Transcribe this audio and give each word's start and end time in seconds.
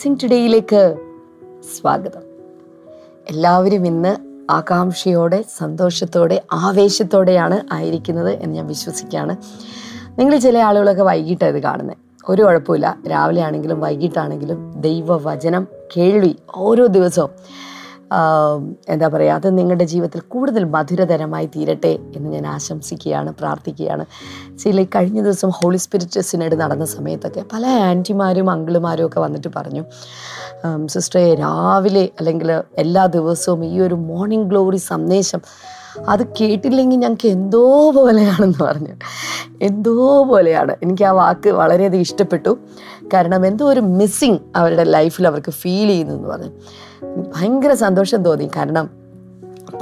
Blessing 0.00 0.22
ടുഡേയിലേക്ക് 0.22 0.96
സ്വാഗതം. 1.80 2.20
എല്ലാവരും 3.28 3.86
ഇന്ന് 3.86 4.16
ആകാംക്ഷയോടെ 4.50 5.44
സന്തോഷത്തോടെ 5.58 6.42
ആവേശത്തോടെയാണ് 6.52 7.74
ആയിരിക്കുന്നത് 7.74 8.30
എന്ന് 8.30 8.56
ഞാൻ 8.56 8.66
വിശ്വസിക്കുകയാണ്. 8.66 9.36
നിങ്ങൾ 10.20 10.36
ചില 10.38 10.58
ആളുകളൊക്കെ 10.58 11.02
വൈകിട്ടാണ് 11.02 11.56
ഇത് 11.56 11.62
കാണുന്നത്. 11.62 11.96
ഒരു 12.28 12.42
കുഴപ്പമില്ല. 12.42 12.98
രാവിലെ 13.10 13.42
ആണെങ്കിലും 13.42 13.80
വൈകിട്ടാണെങ്കിലും 13.80 14.80
ദൈവവചനം 14.80 15.68
കേൾവി 15.96 16.36
ഓരോ 16.54 16.86
ദിവസവും 16.86 17.30
എന്താ 18.88 19.08
പറയുക 19.08 19.32
അത് 19.32 19.58
നിങ്ങളുടെ 19.58 19.84
ജീവിതത്തിൽ 19.84 20.20
കൂടുതൽ 20.20 20.64
മധുരതരമായി 20.64 21.46
തീരട്ടെ 21.46 21.98
എന്ന് 22.16 22.32
ഞാൻ 22.32 22.46
ആശംസിക്കുകയാണ് 22.46 23.30
പ്രാർത്ഥിക്കുകയാണ്. 23.30 24.06
ചില 24.58 24.84
കഴിഞ്ഞ 24.84 25.20
ദിവസം 25.22 25.50
ഹോളി 25.50 25.76
സ്പിരിറ്റ് 25.76 26.20
സിനഡ് 26.20 26.60
നടന്ന 26.60 26.84
സമയത്തൊക്കെ 26.84 27.44
പല 27.52 27.66
ആന്റിമാരും 27.66 28.50
അങ്കിളുമാരും 28.50 29.06
ഒക്കെ 29.06 29.20
വന്നിട്ട് 29.20 29.48
പറഞ്ഞു 29.56 29.84
സിസ്റ്ററെ 30.86 31.34
രാവിലെ 31.34 32.08
അല്ലെങ്കിൽ 32.20 32.50
എല്ലാ 32.78 33.06
ദിവസവും 33.06 33.64
ഈ 33.64 33.80
ഒരു 33.80 33.94
മോർണിംഗ് 33.94 34.48
ഗ്ലോറി 34.48 34.76
സന്ദേശം 34.76 35.42
അത് 36.08 36.26
കേട്ടില്ലെങ്കിൽ 36.26 36.96
ഞങ്ങൾക്ക് 36.96 37.28
എന്തോ 37.28 37.90
പോലെയാണെന്ന് 37.90 38.64
പറഞ്ഞു. 38.64 38.94
എന്തോ 39.62 40.24
പോലെയാണ്. 40.24 40.76
എനിക്ക് 40.82 41.02
ആ 41.02 41.10
വാക്ക് 41.10 41.50
വളരെയധികം 41.50 42.00
ഇഷ്ടപ്പെട്ടു. 42.00 42.58
കാരണം 43.14 43.46
എന്തോ 43.46 43.68
ഒരു 43.68 43.80
മിസ്സിങ് 43.80 44.38
അവരുടെ 44.56 44.84
ലൈഫിൽ 44.84 45.26
അവർക്ക് 45.26 45.50
ഫീൽ 45.50 45.86
ചെയ്യുന്നു 45.86 46.14
എന്ന് 46.14 46.28
പറഞ്ഞു. 46.28 46.50
ഭയങ്കര 47.36 47.72
സന്തോഷം 47.72 48.22
തോന്നി. 48.22 48.50
കാരണം 48.56 49.00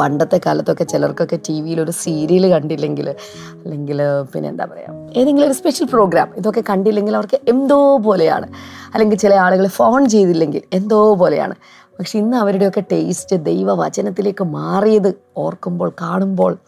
പണ്ടത്തെ 0.00 0.40
കാലത്തൊക്കെ 0.46 0.84
ചിലർക്കൊക്കെ 0.84 1.38
ടി 1.48 1.60
വിയിൽ 1.60 1.80
ഒരു 1.80 1.90
സീരിയൽ 1.90 2.50
കണ്ടില്ലെങ്കിൽ 2.50 3.10
അല്ലെങ്കിൽ 3.56 4.02
പിന്നെ 4.32 4.50
എന്താ 4.50 4.64
പറയുക 4.64 5.10
ഏതെങ്കിലും 5.16 5.46
ഒരു 5.46 5.54
സ്പെഷ്യൽ 5.54 5.86
പ്രോഗ്രാം 5.86 6.28
ഇതൊക്കെ 6.36 6.62
കണ്ടില്ലെങ്കിൽ 6.70 7.16
അവർക്ക് 7.16 7.40
എന്തോ 7.48 7.96
പോലെയാണ്. 7.96 8.48
അല്ലെങ്കിൽ 8.94 9.16
ചില 9.16 9.34
ആളുകൾ 9.34 9.66
ഫോൺ 9.66 10.08
ചെയ്തില്ലെങ്കിൽ 10.08 10.62
എന്തോ 10.72 11.14
പോലെയാണ്. 11.14 11.54
പക്ഷെ 11.98 12.18
ഇന്ന് 12.18 12.36
അവരുടെയൊക്കെ 12.36 12.82
ടേസ്റ്റ് 12.92 13.36
ദൈവവചനത്തിലേക്ക് 13.36 14.44
മാറിയത് 14.44 15.14
ഓർക്കുമ്പോൾ 15.36 15.92
കാണുമ്പോൾ 16.00 16.58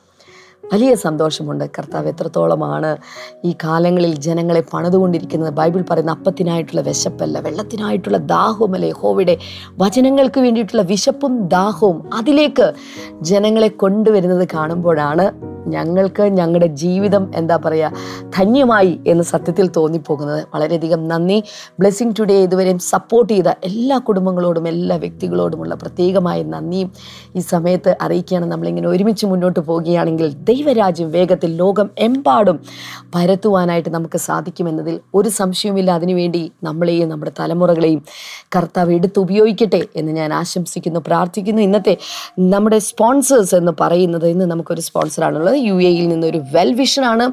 വലിയ 0.72 0.94
സന്തോഷമുണ്ട്. 0.94 1.64
കർത്താവ് 1.78 2.08
എത്രത്തോളമാണ് 2.08 2.96
ഈ 3.44 3.54
കാലങ്ങളിൽ 3.64 4.14
ജനങ്ങളെ 4.14 4.62
പണിതുകൊണ്ടിരിക്കുന്നത്. 4.72 5.52
ബൈബിൾ 5.52 5.84
പറയുന്ന 5.90 6.10
അപ്പത്തിനായിട്ടുള്ള 6.10 6.80
വിശപ്പല്ല 6.80 7.38
വെള്ളത്തിനായിട്ടുള്ള 7.38 8.18
ദാഹവുമല്ല. 8.18 8.86
യഹോവയുടെ 8.86 9.36
വചനങ്ങൾക്ക് 9.78 10.40
വേണ്ടിയിട്ടുള്ള 10.40 10.82
വിശപ്പും 10.82 11.48
ദാഹവും 11.48 12.14
അതിലേക്ക് 12.14 12.72
ജനങ്ങളെ 13.22 13.68
കൊണ്ടുവരുന്നത് 13.68 14.48
കാണുമ്പോഴാണ് 14.54 15.26
ഞങ്ങൾക്ക് 15.66 16.22
ഞങ്ങളുടെ 16.22 16.66
ജീവിതം 16.66 17.30
എന്താ 17.34 17.56
പറയുക 17.56 17.92
ധന്യമായി 18.36 19.00
എന്ന് 19.06 19.24
സത്യത്തിൽ 19.24 19.70
തോന്നിപ്പോകുന്നത്. 19.76 20.46
വളരെയധികം 20.54 21.08
നന്ദി. 21.08 21.42
ബ്ലെസ്സിങ് 21.80 22.12
ടുഡേ 22.18 22.42
ഇതുവരെയും 22.42 22.78
സപ്പോർട്ട് 22.78 23.32
ചെയ്ത 23.32 23.46
എല്ലാ 23.64 23.98
കുടുംബങ്ങളോടും 23.98 24.68
എല്ലാ 24.68 24.96
വ്യക്തികളോടുമുള്ള 24.96 25.74
പ്രത്യേകമായ 25.74 26.42
നന്ദിയും 26.42 26.92
ഈ 27.36 27.38
സമയത്ത് 27.38 27.96
അറിയിക്കുകയാണ്. 28.00 28.46
നമ്മളിങ്ങനെ 28.46 28.88
ഒരുമിച്ച് 28.88 29.26
മുന്നോട്ട് 29.26 29.60
പോവുകയാണെങ്കിൽ 29.60 30.34
ദൈവരാജ്യം 30.34 31.12
വേഗത്തിൽ 31.12 31.56
ലോകം 31.56 31.90
എമ്പാടും 31.98 32.60
പരത്തുവാനായിട്ട് 33.14 33.88
നമുക്ക് 33.88 34.18
സാധിക്കുമെന്നതിൽ 34.18 35.00
ഒരു 35.14 35.28
സംശയവുമില്ല. 35.28 35.90
അതിനുവേണ്ടി 35.90 36.52
നമ്മളെയും 36.62 37.08
നമ്മുടെ 37.08 37.32
തലമുറകളെയും 37.40 38.04
കർത്താവ് 38.56 38.92
എടുത്തുപയോഗിക്കട്ടെ 38.92 39.86
എന്ന് 39.96 40.12
ഞാൻ 40.12 40.34
ആശംസിക്കുന്നു 40.34 41.00
പ്രാർത്ഥിക്കുന്നു. 41.06 41.62
ഇന്നത്തെ 41.62 41.96
നമ്മുടെ 42.38 42.78
സ്പോൺസേഴ്സ് 42.78 43.54
എന്ന് 43.54 43.72
പറയുന്നത് 43.80 44.28
ഇന്ന് 44.28 44.44
നമുക്കൊരു 44.44 44.80
സ്പോൺസറാണുള്ളത് 44.80 45.49
യു 45.54 45.82
എയിൽ 45.82 46.08
നിന്നൊരു 46.08 46.42
വെൽ 46.52 46.74
വിഷനാണ് 46.74 47.32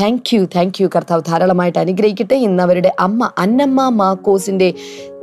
താങ്ക് 0.00 0.36
യു 0.36 0.44
താങ്ക് 0.56 0.82
യു 0.82 0.88
കർത്താവ് 0.96 1.22
ധാരാളമായിട്ട് 1.28 1.78
അനുഗ്രഹിക്കട്ടെ. 1.78 2.34
ഇന്ന് 2.34 2.62
അവരുടെ 2.62 2.92
അമ്മ 3.00 3.32
അന്നമ്മ 3.38 3.88
മാക്കോസിന്റെ 3.88 4.72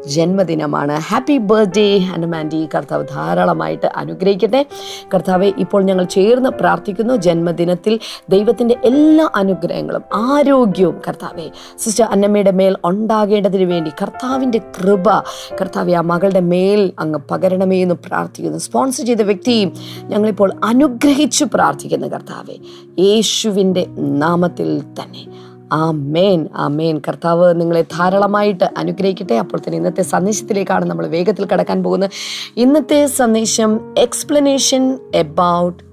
ജന്മദിനമാണ്. 0.07 0.99
ഹാപ്പി 0.99 1.37
ബർത്ത്ഡേ 1.37 1.97
ഹനുമാൻഡി 1.97 2.67
കർത്താവ് 2.75 3.05
ധാരാളമായിട്ട് 3.07 3.87
അനുഗ്രഹിക്കട്ടെ. 3.95 4.65
കർത്താവെ 5.13 5.51
ഇപ്പോൾ 5.57 5.83
ഞങ്ങൾ 5.83 6.03
ചേർന്ന് 6.03 6.49
പ്രാർത്ഥിക്കുന്നു 6.49 7.13
ജന്മദിനത്തിൽ 7.15 7.99
ദൈവത്തിന്റെ 8.29 8.75
എല്ലാ 8.83 9.29
അനുഗ്രഹങ്ങളും 9.35 10.01
ആരോഗ്യവും 10.13 11.01
കർത്താവെ. 11.07 11.51
സിസ്റ്റർ 11.77 12.05
അന്നമ്മയുടെ 12.05 12.51
മേൽ 12.51 12.75
ഉണ്ടാകേണ്ടതിന് 12.85 13.63
വേണ്ടി 13.63 13.91
കർത്താവിന്റെ 14.01 14.57
കൃപ 14.57 15.19
കർത്താവെ 15.61 15.93
ആ 15.93 16.01
മകളുടെ 16.01 16.39
മേൽ 16.39 16.91
അങ്ങ് 16.99 17.19
പകരണമേ 17.31 17.81
എന്ന് 17.81 17.95
പ്രാർത്ഥിക്കുന്നു. 17.95 18.57
സ്പോൺസർ 18.57 19.05
ചെയ്ത 19.05 19.21
വ്യക്തിയും 19.21 19.73
ഞങ്ങളിപ്പോൾ 20.03 20.51
അനുഗ്രഹിച്ചു 20.63 21.45
പ്രാർത്ഥിക്കുന്നു 21.53 22.07
കർത്താവെ. 22.07 22.57
യേശുവിന്റെ 22.99 23.85
നാമത്തിൽ 23.97 24.79
തന്നെ. 24.79 25.50
ആ 25.71 25.91
മേൻ 25.91 26.47
ആ 26.55 26.67
മേൻ 26.67 27.01
കർത്താവ് 27.07 27.61
നിങ്ങളെ 27.61 27.81
ധാരാളമായിട്ട് 27.81 28.63
അനുഗ്രഹിക്കട്ടെ. 28.77 29.35
അപ്പോൾ 29.35 29.57
തന്നെ 29.57 29.77
ഇന്നത്തെ 29.77 30.01
സന്ദേശത്തിലേക്കാണ് 30.01 30.85
നമ്മൾ 30.85 31.07
വേഗത്തിൽ 31.07 31.45
കടക്കാൻ 31.45 31.83
പോകുന്നത്. 31.83 32.09
ഇന്നത്തെ 32.57 33.05
സന്ദേശം 33.05 33.93
എക്സ്പ്ലനേഷൻ 33.97 34.99
എബൌട്ട് 35.15 35.83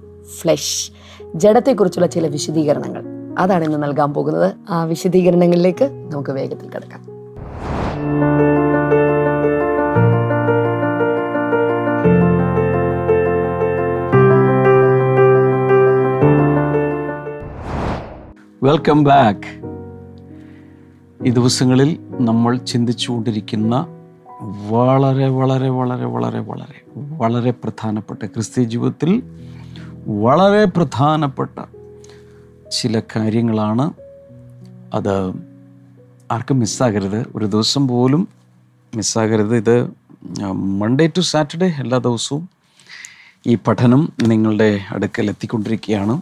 ഫ്ലഷ് 0.41 0.91
ജഡത്തെക്കുറിച്ചുള്ള 1.35 2.07
ചില 2.07 2.27
വിശദീകരണങ്ങൾ. 2.27 3.03
അതാണ് 3.39 3.63
ഇന്ന് 3.63 3.83
നൽകാൻ 3.83 4.13
പോകുന്നത്. 4.13 4.53
ആ 4.69 4.83
വിശദീകരണങ്ങളിലേക്ക് 4.83 5.85
നമുക്ക് 5.85 6.29
വേഗത്തിൽ 6.29 6.69
കിടക്കാം. 6.69 7.19
വെൽക്കം 18.63 19.03
ബാക്ക് 19.03 19.58
ഈ 21.25 21.29
ദിവസങ്ങളിൽ 21.29 21.99
നമ്മൾ 22.09 22.57
ചിന്തിച്ചുകൊണ്ടിരിക്കുന്ന 22.57 23.87
വളരെ 24.69 25.29
വളരെ 25.29 25.69
വളരെ 25.69 26.05
വളരെ 26.05 26.39
വളരെ 26.39 26.81
വളരെ 26.95 27.51
പ്രധാനപ്പെട്ട 27.51 28.25
ക്രിസ്ത്യ 28.25 28.63
ജീവിതത്തിൽ 28.63 29.23
വളരെ 30.07 30.65
പ്രധാനപ്പെട്ട 30.65 31.65
ചില 32.71 33.01
കാര്യങ്ങളാണ്. 33.15 33.93
അത് 34.93 35.33
ആർക്കും 36.31 36.59
മിസ്സാകരുത്. 36.59 37.27
ഒരു 37.35 37.45
ദിവസം 37.45 37.87
പോലും 37.87 38.27
മിസ്സാകരുത്. 38.95 39.55
ഇത് 39.55 39.89
മൺഡേ 40.51 41.07
ടു 41.07 41.21
സാറ്റർഡേ 41.21 41.67
എല്ലാ 41.67 41.97
ദിവസവും 41.97 42.49
ഈ 43.47 43.57
പഠനം 43.67 44.09
നിങ്ങളുടെ 44.23 44.79
അടുക്കൽ 44.91 45.29
എത്തിക്കൊണ്ടിരിക്കുകയാണ്. 45.29 46.21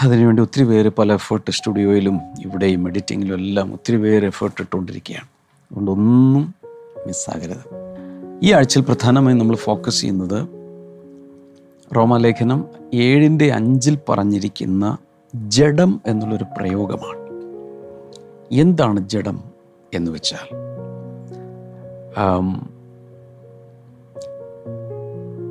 അതിനുവേണ്ടി 0.00 0.42
ഒത്തിരി 0.42 0.64
പേര് 0.64 0.90
പല 0.98 1.12
എഫേർട്ട് 1.12 1.50
സ്റ്റുഡിയോയിലും 1.50 2.20
ഇവിടെയും 2.40 2.88
എഡിറ്റിങ്ങിലും 2.88 3.34
എല്ലാം 3.34 3.72
ഒത്തിരി 3.72 3.96
പേര് 3.96 4.26
എഫേർട്ട് 4.26 4.60
ഇട്ടുകൊണ്ടിരിക്കുകയാണ്. 4.60 5.24
അതുകൊണ്ട് 5.24 5.90
ഒന്നും 5.90 6.54
മിസ്സാകരുത് 7.06 7.82
ഈ 8.42 8.52
ആഴ്ചയിൽ 8.52 8.84
പ്രധാനമായും 8.84 9.38
നമ്മൾ 9.38 9.56
ഫോക്കസ് 9.56 10.00
ചെയ്യുന്നത് 10.00 10.48
റോമാലേഖനം 11.96 12.64
ഏഴിന്റെ 12.94 13.52
അഞ്ചിൽ 13.52 13.98
പറഞ്ഞിരിക്കുന്ന 14.08 14.98
ജഡം 15.34 16.00
എന്നുള്ളൊരു 16.06 16.44
പ്രയോഗമാണ്. 16.44 17.22
എന്താണ് 18.52 19.08
ജഡം 19.08 19.44
എന്ന് 19.94 20.10
വെച്ചാൽ 20.10 20.46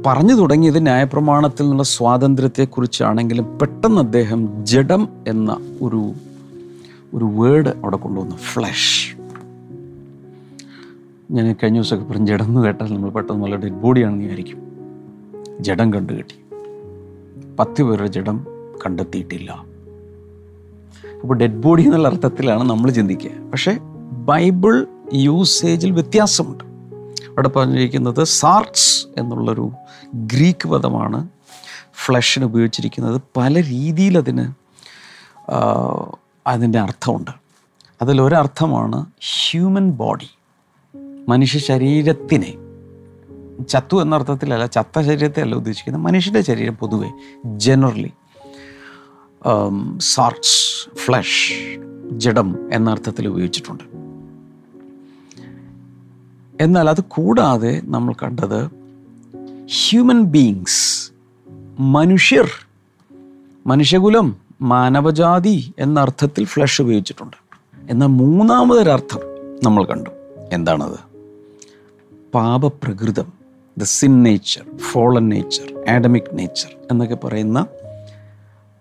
പറഞ്ഞു 0.06 0.34
തുടങ്ങിയത് 0.34 0.84
ന്യായപ്രമാണത്തിൽ 0.84 1.64
നിന്നുള്ള 1.64 1.84
സ്വാതന്ത്ര്യത്തെക്കുറിച്ചാണെങ്കിലും 1.84 3.60
പെട്ടെന്ന് 3.60 4.02
അദ്ദേഹം 4.02 4.66
ജഡം 4.66 5.10
എന്ന 5.28 5.58
ഒരു 5.82 6.12
ഒരു 7.14 7.26
വേർഡ് 7.26 7.68
അവിടെ 7.68 7.98
കൊണ്ടുവന്നു 7.98 8.36
ഫ്ലഷ് 8.36 9.16
ഞാൻ 11.32 11.56
കഴിഞ്ഞ 11.64 11.78
ദിവസമൊക്കെ 11.78 12.08
പറഞ്ഞു 12.10 12.28
ജഡം 12.28 12.46
എന്ന് 12.46 12.62
കേട്ടാൽ 12.62 12.94
നമ്മൾ 12.94 13.10
പെട്ടെന്ന് 13.10 13.44
നല്ല 13.44 13.56
ഡെഡ് 13.56 13.72
ബോഡിയാണെന്ന് 13.72 14.24
വിചാരിക്കും. 14.24 14.72
ജഡം 15.60 15.94
കണ്ടു 15.94 16.14
കിട്ടി. 16.14 16.36
പത്ത് 17.60 17.84
പേരുടെ 17.84 18.08
ജഡം 18.08 18.46
കണ്ടെത്തിയിട്ടില്ല. 18.86 19.66
അപ്പോൾ 21.22 21.38
ഡെഡ് 21.38 21.62
ബോഡി 21.62 21.84
എന്നുള്ള 21.84 22.08
അർത്ഥത്തിലാണ് 22.08 22.70
നമ്മൾ 22.70 22.92
ചിന്തിക്കുക. 22.92 23.50
പക്ഷേ 23.52 23.78
ബൈബിൾ 24.12 24.88
യൂസേജിൽ 25.14 25.92
വ്യത്യാസമുണ്ട്. 25.92 26.64
അവിടെ 27.30 27.50
പറഞ്ഞിരിക്കുന്നത് 27.50 28.24
സാർട്സ് 28.24 29.08
എന്നുള്ളൊരു 29.20 29.72
ഗ്രീക്ക് 30.14 30.68
പദമാണ് 30.68 31.30
ഫ്ലഷിന് 31.94 32.46
ഉപയോഗിച്ചിരിക്കുന്നത്. 32.46 33.22
പല 33.38 33.64
രീതിയിൽ 33.64 34.18
അതിന് 34.18 34.54
അതിന്റെ 36.48 36.80
അർത്ഥമുണ്ട്. 36.80 37.32
അതിലൊരർത്ഥമാണ് 38.02 39.06
ഹ്യൂമൻ 39.20 39.92
ബോഡി 39.92 40.30
മനുഷ്യ 41.30 41.60
ശരീരത്തിനെ. 41.60 42.54
ചത്തു 43.70 44.02
എന്ന 44.02 44.16
അർത്ഥത്തിലല്ല 44.16 44.66
ചത്ത 44.66 45.02
ശരീരത്തെ 45.02 45.42
അല്ല 45.42 45.56
ഉദ്ദേശിക്കുന്നത് 45.56 46.02
മനുഷ്യന്റെ 46.02 46.42
ശരീരം 46.42 46.76
പൊതുവെ 46.76 47.10
ജനറലി 47.46 48.12
സാർട്സ് 50.00 50.90
ഫ്ലഷ് 50.98 51.54
ജഡം 52.12 52.74
എന്ന 52.74 52.90
അർത്ഥത്തിൽ 52.90 53.28
ഉപയോഗിച്ചിട്ടുണ്ട്. 53.28 53.84
എന്നാൽ 56.64 56.90
അത് 56.90 57.04
കൂടാതെ 57.04 57.82
നമ്മൾ 57.84 58.14
കണ്ടത് 58.24 58.81
ഹ്യൂമൻ 59.74 60.22
ബീങ്സ് 60.22 61.12
മനുഷ്യർ. 61.80 62.50
മനുഷ്യകുലം 63.68 64.38
മാനവജാതി 64.62 65.74
എന്ന 65.80 66.00
അർത്ഥത്തിൽ 66.00 66.46
ഫ്ലഷ് 66.46 66.82
ഉപയോഗിച്ചിട്ടുണ്ട്. 66.82 67.38
എന്നാൽ 67.92 68.08
മൂന്നാമതൊരർത്ഥം 68.08 69.20
നമ്മൾ 69.64 69.86
കണ്ടു. 69.86 70.10
എന്താണത്? 70.52 71.00
പാപപ്രകൃതം. 72.34 73.34
The 73.78 73.84
sin 73.84 74.24
nature 74.24 74.78
fallen 74.78 75.30
nature 75.30 75.90
Adamic 75.90 76.38
nature 76.40 76.76
എന്നൊക്കെ 76.92 77.16
പറയുന്ന 77.16 77.68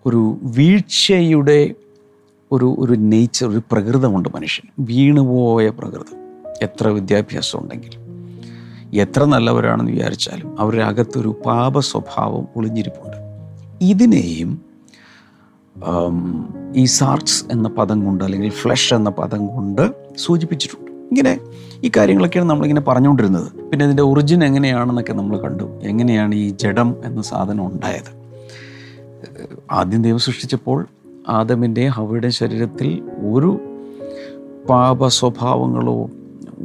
ഒരു 0.07 0.39
വീഴ്ചയുടെ 0.43 1.75
ഒരു 2.53 2.77
ഒരു 2.79 2.93
നേച്ചർ 2.93 3.47
ഒരു 3.47 3.63
പ്രകൃതമുണ്ട് 3.73 4.29
മനുഷ്യൻ 4.35 4.85
വീണുപോയ 4.87 5.69
പ്രകൃതം. 5.69 6.17
എത്ര 6.63 6.89
വിദ്യാഭ്യാസം 6.89 7.59
ഉണ്ടെങ്കിലും 7.59 8.00
എത്ര 8.95 9.25
നല്ലവരാണെന്ന് 9.25 9.93
വിചാരിച്ചാലും 9.93 10.61
അവരുടെ 10.61 10.83
അകത്തൊരു 10.83 11.41
പാപ 11.47 11.79
സ്വഭാവം 11.79 12.47
ഒളിഞ്ഞിരിപ്പുണ്ട്. 12.57 13.17
ഇതിനെയും 13.81 14.71
ഈ 16.77 16.85
സാർട്സ് 16.85 17.45
എന്ന 17.53 17.69
പദം 17.69 18.05
കൊണ്ട് 18.05 18.25
അല്ലെങ്കിൽ 18.25 18.51
ഫ്ലഷ് 18.51 18.95
എന്ന 18.95 19.11
പദം 19.11 19.47
കൊണ്ട് 19.47 19.93
സൂചിപ്പിച്ചിട്ടുണ്ട്. 20.17 20.91
ഇങ്ങനെ 20.91 21.39
ഈ 21.85 21.91
കാര്യങ്ങളൊക്കെയാണ് 21.97 22.51
നമ്മളിങ്ങനെ 22.51 22.81
പറഞ്ഞുകൊണ്ടിരുന്നത്. 22.81 23.53
പിന്നെ 23.53 23.85
ഇതിന്റെ 23.85 24.03
ഒറിജിൻ 24.03 24.45
എങ്ങനെയാണെന്നൊക്കെ 24.45 25.13
നമ്മൾ 25.13 25.39
കണ്ടു. 25.39 25.65
എങ്ങനെയാണ് 25.83 26.35
ഈ 26.35 26.51
ജഡം 26.51 26.97
എന്ന 27.05 27.23
സാധനം 27.23 27.67
ഉണ്ടായത്? 27.67 28.11
ആദ്യം 29.73 30.03
ദൈവം 30.03 30.19
സൃഷ്ടിച്ചപ്പോൾ 30.19 30.87
ആദമിന്റെ 31.29 31.87
ഹവയുടെ 31.87 32.29
ശരീരത്തിൽ 32.29 33.03
ഒരു 33.33 33.61
പാപ 34.71 35.07
സ്വഭാവങ്ങളോ 35.07 36.11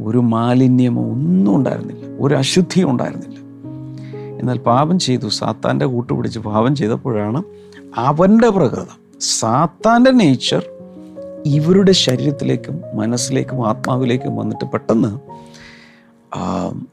ഒരു 0.04 0.18
മാലിന്യമോ 0.18 1.12
ഒന്നും 1.12 1.56
ഉണ്ടായിരുന്നില്ല. 1.56 2.06
ഒരു 2.20 2.36
അശുദ്ധിയും 2.36 2.92
ഉണ്ടായിരുന്നില്ല. 2.92 3.40
എന്നാൽ 4.40 4.58
പാപം 4.58 5.00
ചെയ്തു. 5.00 5.28
സാത്താന്റെ 5.28 5.86
കൂട്ടുപിടിച്ച് 5.86 6.40
പാപം 6.40 6.76
ചെയ്തപ്പോഴാണ് 6.76 7.44
അവന്റെ 7.96 8.50
പ്രകൃതം 8.50 9.20
സാത്താന്റെ 9.20 10.12
നേച്ചർ 10.12 10.70
ഇവരുടെ 11.46 11.92
ശരീരത്തിലേക്കും 11.92 12.82
മനസ്സിലേക്കും 12.96 13.68
ആത്മാവിലേക്കും 13.68 14.38
വന്നിട്ട് 14.38 14.66
പെട്ടെന്ന് 14.66 15.20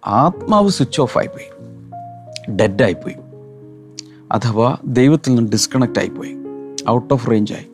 ആത്മാവ് 0.07 0.69
സ്വിച്ച് 0.69 1.01
ഓഫ് 1.01 1.19
ആയിപ്പോയി. 1.19 1.63
ഡെഡായിപ്പോയി 2.53 3.15
അഥവാ 4.33 4.77
ദൈവത്തിൽ 4.85 5.35
നിന്ന് 5.35 5.53
ഡിസ്കണക്റ്റ് 5.53 5.99
ആയിപ്പോയി. 5.99 6.37
ഔട്ട് 6.91 7.15
ഓഫ് 7.15 7.31
റേഞ്ച് 7.31 7.55
ആയി. 7.55 7.67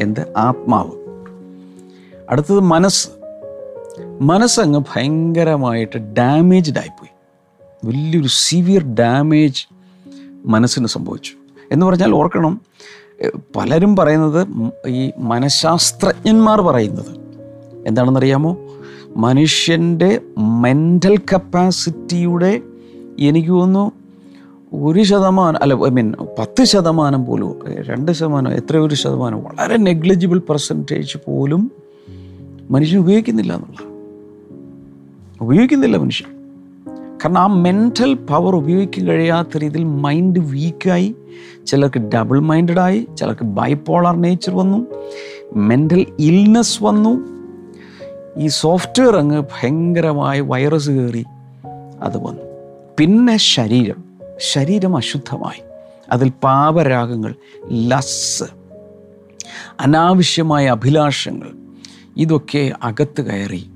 എന്ത്? 0.00 0.34
ആത്മാവ്. 0.36 0.90
അടുത്തത് 2.30 2.60
മനസ്സ്. 2.60 3.23
മനസ്സങ്ങ് 4.20 4.78
ഭയങ്കരമായിട്ട് 4.78 5.98
ഡാമേജ്ഡ് 5.98 6.78
ആയിപ്പോയി. 6.78 7.10
വലിയൊരു 7.86 8.28
സിവിയർ 8.28 8.94
ഡാമേജ് 8.94 9.66
മനസ്സിന് 10.46 10.86
സംഭവിച്ചു. 10.86 11.32
എന്ന് 11.72 11.86
പറഞ്ഞാൽ 11.86 12.10
ഓർക്കണം 12.10 12.60
പലരും 13.56 13.96
പറയുന്നത് 13.96 14.48
ഈ 14.88 15.10
മനഃശാസ്ത്രജ്ഞന്മാർ 15.18 16.60
പറയുന്നത് 16.60 17.20
എന്താണെന്നറിയാമോ? 17.86 18.56
മനുഷ്യന്റെ 19.16 20.20
മെന്റൽ 20.38 21.16
കപ്പാസിറ്റിയുടെ 21.16 22.60
എനിക്ക് 23.20 23.48
തോന്നുന്നു 23.48 23.92
ഒരു 24.74 25.02
ശതമാനം 25.02 25.62
അല്ല 25.62 25.74
ഐ 25.74 25.90
മീൻ 25.90 26.14
പത്ത് 26.38 26.64
ശതമാനം 26.64 27.24
പോലും 27.24 27.58
രണ്ട് 27.80 28.12
ശതമാനം 28.12 28.52
എത്ര 28.52 28.76
ഒരു 28.76 28.94
ശതമാനം 28.94 29.44
വളരെ 29.44 29.76
നെഗ്ലിജിബിൾ 29.76 30.38
പെർസെന്റേജ് 30.38 31.18
പോലും 31.26 31.70
മനുഷ്യൻ 32.70 32.98
ഉപയോഗിക്കുന്നില്ല 32.98 33.54
എന്നുള്ള 33.54 33.93
ഉപയോഗിക്കുന്നില്ല 35.44 35.96
മനുഷ്യൻ. 35.96 36.34
കാരണം 37.24 37.38
ആ 37.38 37.46
മെന്റൽ 37.46 38.14
പവർ 38.14 38.56
ഉപയോഗിക്കാൻ 38.56 39.08
കഴിയാത്ത 39.08 39.56
രീതിയിൽ 39.56 39.84
മൈൻഡ് 39.84 40.38
വീക്കായി 40.38 41.14
ചിലർക്ക് 41.66 41.98
ഡബിൾ 41.98 42.38
മൈൻഡഡായി 42.38 43.06
ചിലർക്ക് 43.18 43.42
ബൈപോളാർ 43.42 44.16
നേച്ചർ 44.16 44.56
വന്നു 44.56 44.86
മെന്റൽ 45.56 46.06
ഇൽനെസ് 46.18 46.84
വന്നു. 46.84 47.34
ഈ 48.36 48.46
സോഫ്റ്റ്വെയർ 48.46 49.16
അങ്ങ് 49.16 49.40
ഭയങ്കരമായി 49.40 50.40
വൈറസ് 50.40 50.90
കയറി 50.90 51.24
അത് 52.00 52.16
വന്നു. 52.16 52.42
പിന്നെ 52.98 53.36
ശരീരം. 53.36 54.04
ശരീരം 54.38 54.96
അശുദ്ധമായി. 54.96 55.62
അതിൽ 56.12 56.32
പാപരാഗങ്ങൾ 56.42 57.34
ലസ് 57.72 58.44
അനാവശ്യമായ 59.80 60.66
അഭിലാഷങ്ങൾ 60.66 61.50
ഇതൊക്കെ 62.16 62.72
അകത്ത് 62.82 63.22
കയറി. 63.22 63.70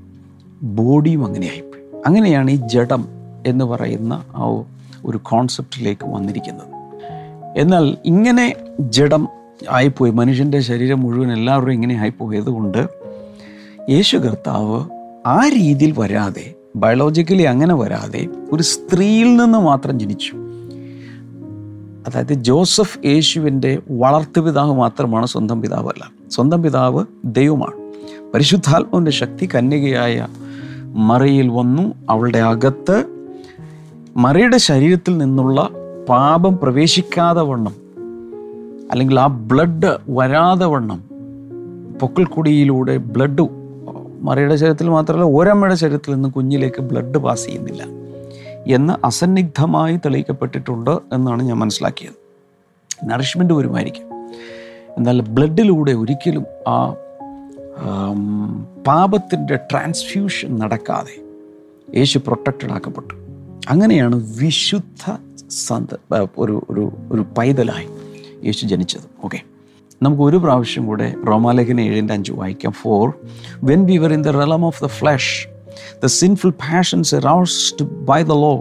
ബോഡിയും 0.63 1.27
അങ്ങനെയായിപ്പോയി. 1.27 2.03
അങ്ങനെയാണ് 2.07 2.51
ഈ 2.51 2.57
ജഡം 2.57 3.09
എന്ന് 3.47 3.65
പറയുന്ന 3.65 4.25
ആ 4.37 4.65
ഒരു 5.07 5.19
കോൺസെപ്റ്റിലേക്ക് 5.23 6.07
വന്നിരിക്കുന്നത്. 6.07 6.69
എന്നാൽ 7.57 7.97
ഇങ്ങനെ 8.05 8.55
ജഡം 8.81 9.29
ആയിപ്പോയി. 9.71 10.11
മനുഷ്യന്റെ 10.11 10.61
ശരീരം 10.61 11.01
മുഴുവൻ 11.01 11.33
എല്ലാവരും 11.33 11.73
ഇങ്ങനെ 11.73 11.95
ആയിപ്പോയത് 11.95 12.51
കൊണ്ട് 12.51 12.89
യേശു 13.91 14.17
കർത്താവ് 14.17 14.89
ആ 15.27 15.49
രീതിയിൽ 15.49 15.95
വരാതെ 15.99 16.55
ബയോളജിക്കലി 16.77 17.43
അങ്ങനെ 17.43 17.75
വരാതെ 17.75 18.27
ഒരു 18.53 18.63
സ്ത്രീയിൽ 18.63 19.37
നിന്ന് 19.37 19.59
മാത്രം 19.59 20.01
ജനിച്ചു. 20.01 20.33
അതായത് 22.07 22.33
ജോസഫ് 22.33 22.99
യേശുവിന്റെ 23.07 23.79
വളർത്തു 23.91 24.41
പിതാവ് 24.41 24.75
മാത്രമാണ് 24.75 25.27
സ്വന്തം 25.27 25.63
പിതാവല്ല. 25.63 26.11
സ്വന്തം 26.31 26.63
പിതാവ് 26.63 27.05
ദൈവമാണ്. 27.25 27.93
പരിശുദ്ധാത്മാവിന്റെ 28.35 29.11
ശക്തി 29.11 29.49
കന്യകയായ 29.55 30.27
മറിയിൽ 30.99 31.49
വന്നു. 31.49 31.95
അവളുടെ 32.11 32.39
അകത്ത് 32.39 33.05
മറിയുടെ 34.17 34.57
ശരീരത്തിൽ 34.57 35.19
നിന്നുള്ള 35.19 35.69
പാപം 36.09 36.59
പ്രവേശിക്കാതെ 36.59 37.43
വണ്ണം 37.43 37.75
അല്ലെങ്കിൽ 38.91 39.21
ആ 39.21 39.27
ബ്ലഡ് 39.27 39.97
വരാതെ 40.09 40.67
വണ്ണം 40.67 41.05
പൊക്കിൾക്കുടിയിലൂടെ 41.99 42.97
ബ്ലഡ് 42.97 43.49
മറിയുടെ 44.21 44.57
ശരീരത്തിൽ 44.57 44.89
മാത്രമല്ല 44.89 45.25
ഓരമ്മയുടെ 45.25 45.75
ശരീരത്തിൽ 45.75 46.15
നിന്ന് 46.15 46.29
കുഞ്ഞിലേക്ക് 46.29 46.83
ബ്ലഡ് 46.83 47.19
പാസ് 47.19 47.47
ചെയ്യുന്നില്ല 47.47 47.85
എന്ന് 48.67 49.07
അസന്നിഗ്ധമായി 49.07 49.97
തെളിയിക്കപ്പെട്ടിട്ടുണ്ട് 49.97 50.91
എന്നാണ് 50.91 51.43
ഞാൻ 51.43 51.59
മനസ്സിലാക്കിയത്. 51.59 52.15
നറിഷ്മെന്റ് 53.11 53.55
വരുമായിരിക്കും. 53.55 54.07
എന്നാൽ 54.97 55.21
ബ്ലഡിലൂടെ 55.23 55.93
ഒരിക്കലും 55.93 56.45
ആ 56.69 56.95
പാപത്തിന്റെ 58.87 59.57
ട്രാൻസ്ഫ്യൂഷൻ 59.57 60.59
നടക്കാതെ 60.59 61.23
യേശു 61.97 62.19
പ്രൊട്ടക്റ്റഡ് 62.19 62.73
ആക്കപ്പെട്ടു. 62.73 63.15
അങ്ങനെയാണ് 63.69 64.17
വിശുദ്ധ 64.39 65.17
സന്ത 65.49 66.17
ഒരു 66.39 66.67
ഒരു 66.71 66.93
ഒരു 67.13 67.27
പൈതലായി 67.39 67.89
യേശു 68.45 68.67
ജനിച്ചത്. 68.67 69.03
ഓക്കെ 69.25 69.41
നമുക്ക് 70.03 70.23
ഒരു 70.23 70.37
പ്രാവശ്യം 70.37 70.87
കൂടെ 70.87 71.15
റോമാലേഖന 71.27 71.81
ഏഴിന്റെ 71.81 72.15
അഞ്ച് 72.15 72.33
വായിക്കാം. 72.33 72.73
For 72.73 73.13
when 73.63 73.85
we 73.85 73.99
were 73.99 74.13
in 74.13 74.23
the 74.23 74.29
realm 74.29 74.65
of 74.65 74.85
the 74.85 74.87
flesh 74.87 75.49
the 76.03 76.09
sinful 76.09 76.53
passions 76.53 77.13
aroused 77.19 78.07
by 78.07 78.23
the 78.23 78.37
law 78.45 78.57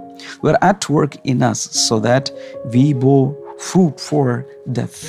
were 0.46 0.58
at 0.72 0.82
work 0.96 1.14
in 1.32 1.38
us 1.52 1.60
so 1.88 2.00
that 2.00 2.26
we 2.74 2.94
bore 2.94 3.30
fruit 3.68 3.96
for 4.10 4.44
death. 4.80 5.00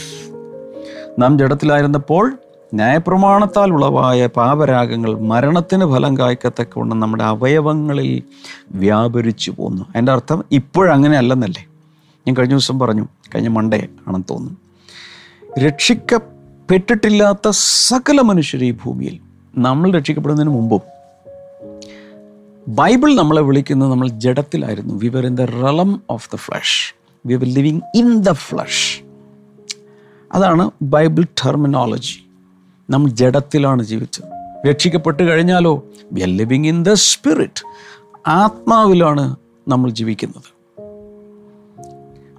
നാം 1.18 1.38
ജഡത്തിലായിരുന്നപ്പോൾ 1.38 2.38
ന്യായപ്രമാണത്താൽ 2.74 3.70
ഉളവായ 3.70 4.26
പാപരാഗങ്ങൾ 4.26 5.20
മരണത്തിന് 5.20 5.84
ഫലം 5.84 6.18
കായ്ക്കത്തക്കവണ്ണം 6.18 7.00
നമ്മുടെ 7.00 7.24
അവയവങ്ങളിൽ 7.24 8.22
വ്യാപരിച്ചു 8.70 9.50
പോന്നു. 9.50 9.82
അതിന്റെ 9.82 10.12
അർത്ഥം 10.12 10.44
ഇപ്പോഴങ്ങനെ 10.52 11.18
അല്ലെന്നല്ലേ 11.18 11.66
ഞാൻ 12.26 12.36
കഴിഞ്ഞ 12.36 12.52
ദിവസം 12.52 12.78
പറഞ്ഞു 12.78 13.08
കഴിഞ്ഞ 13.34 13.48
മണ്ടേ 13.48 13.88
ആണെന്ന് 14.08 14.24
തോന്നുന്നു. 14.30 14.58
രക്ഷിക്കപ്പെട്ടിട്ടില്ലാത്ത 15.58 17.48
സകല 17.50 18.20
മനുഷ്യർ 18.20 18.64
ഈ 18.64 18.70
ഭൂമിയിൽ 18.84 19.20
നമ്മൾ 19.58 19.92
രക്ഷിക്കപ്പെടുന്നതിന് 19.92 20.54
മുമ്പും 20.54 20.80
ബൈബിൾ 22.68 23.16
നമ്മളെ 23.16 23.40
വിളിക്കുന്നത് 23.40 23.90
നമ്മൾ 23.90 24.08
ജഡത്തിലായിരുന്നു. 24.08 24.94
We 24.94 25.08
were 25.08 25.26
in 25.26 25.36
the 25.36 25.40
realm 25.40 26.02
of 26.10 26.30
the 26.32 26.36
flesh 26.36 26.94
we 27.26 27.34
were 27.34 27.44
living 27.44 27.80
in 27.94 28.20
the 28.20 28.32
flesh 28.32 29.00
അതാണ് 30.34 30.70
ബൈബിൾ 30.82 31.22
ടെർമിനോളജി. 31.22 32.27
നമ്മൾ 32.90 33.08
ജഡത്തിലാണ് 33.10 33.82
ജീവിച്ചത്. 33.82 34.28
രക്ഷിക്കപ്പെട്ട് 34.68 35.22
കഴിഞ്ഞാലോ? 35.22 35.84
We 36.12 36.20
are 36.20 36.28
living 36.28 36.66
in 36.66 36.82
the 36.82 36.92
spirit 36.92 37.64
ആത്മാവിലാണ് 38.26 39.36
നമ്മൾ 39.68 39.90
ജീവിക്കുന്നത്. 39.90 40.48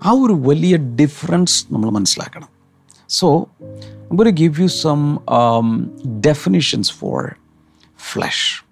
ആ 0.05 0.11
ഒരു 0.11 0.33
വലിയ 0.33 0.77
ഡിഫറൻസ് 0.77 1.65
നമ്മൾ 1.71 1.89
മനസ്സിലാക്കണം. 1.89 2.47
സോ 3.09 3.49
ഒരു 4.21 4.29
give 4.29 4.61
you 4.61 4.67
some 4.67 5.19
definitions 6.21 6.91
for 6.91 7.35
flesh 8.11 8.65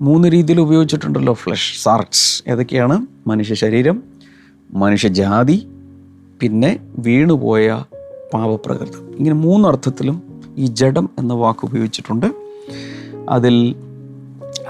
മൂന്ന് 0.00 0.28
രീതിയിൽ 0.28 0.60
ഉപയോഗിച്ചിട്ടുണ്ടല്ലോ 0.60 1.32
ഫ്ലഷ് 1.32 1.82
സാർക്സ് 1.82 2.42
ഏതൊക്കെയാണ്? 2.50 3.06
മനുഷ്യ 3.26 3.54
ശരീരം 3.54 4.02
മനുഷ്യജാതി 4.70 5.68
പിന്നെ 6.40 6.80
വീണുപോയ 6.98 7.84
പാപപ്രകൃതം. 8.34 9.16
ഇങ്ങനെ 9.16 9.34
മൂന്നർത്ഥത്തിലും 9.34 10.22
ഈ 10.56 10.66
ജഡം 10.66 11.10
എന്ന 11.18 11.34
വാക്ക് 11.34 11.60
ഉപയോഗിച്ചിട്ടുണ്ട്. 11.64 12.26
അതിൽ 13.28 13.76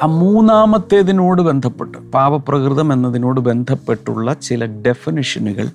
ആ 0.03 0.07
മൂന്നാമത്തേതിനോട് 0.07 1.43
ബന്ധപ്പെട്ട് 1.43 1.99
പാപപ്രകൃതം 1.99 2.93
എന്നതിനോട് 2.93 3.41
ബന്ധപ്പെട്ടുള്ള 3.41 4.35
ചില 4.35 4.67
ഡെഫിനിഷനുകൾ 4.67 5.71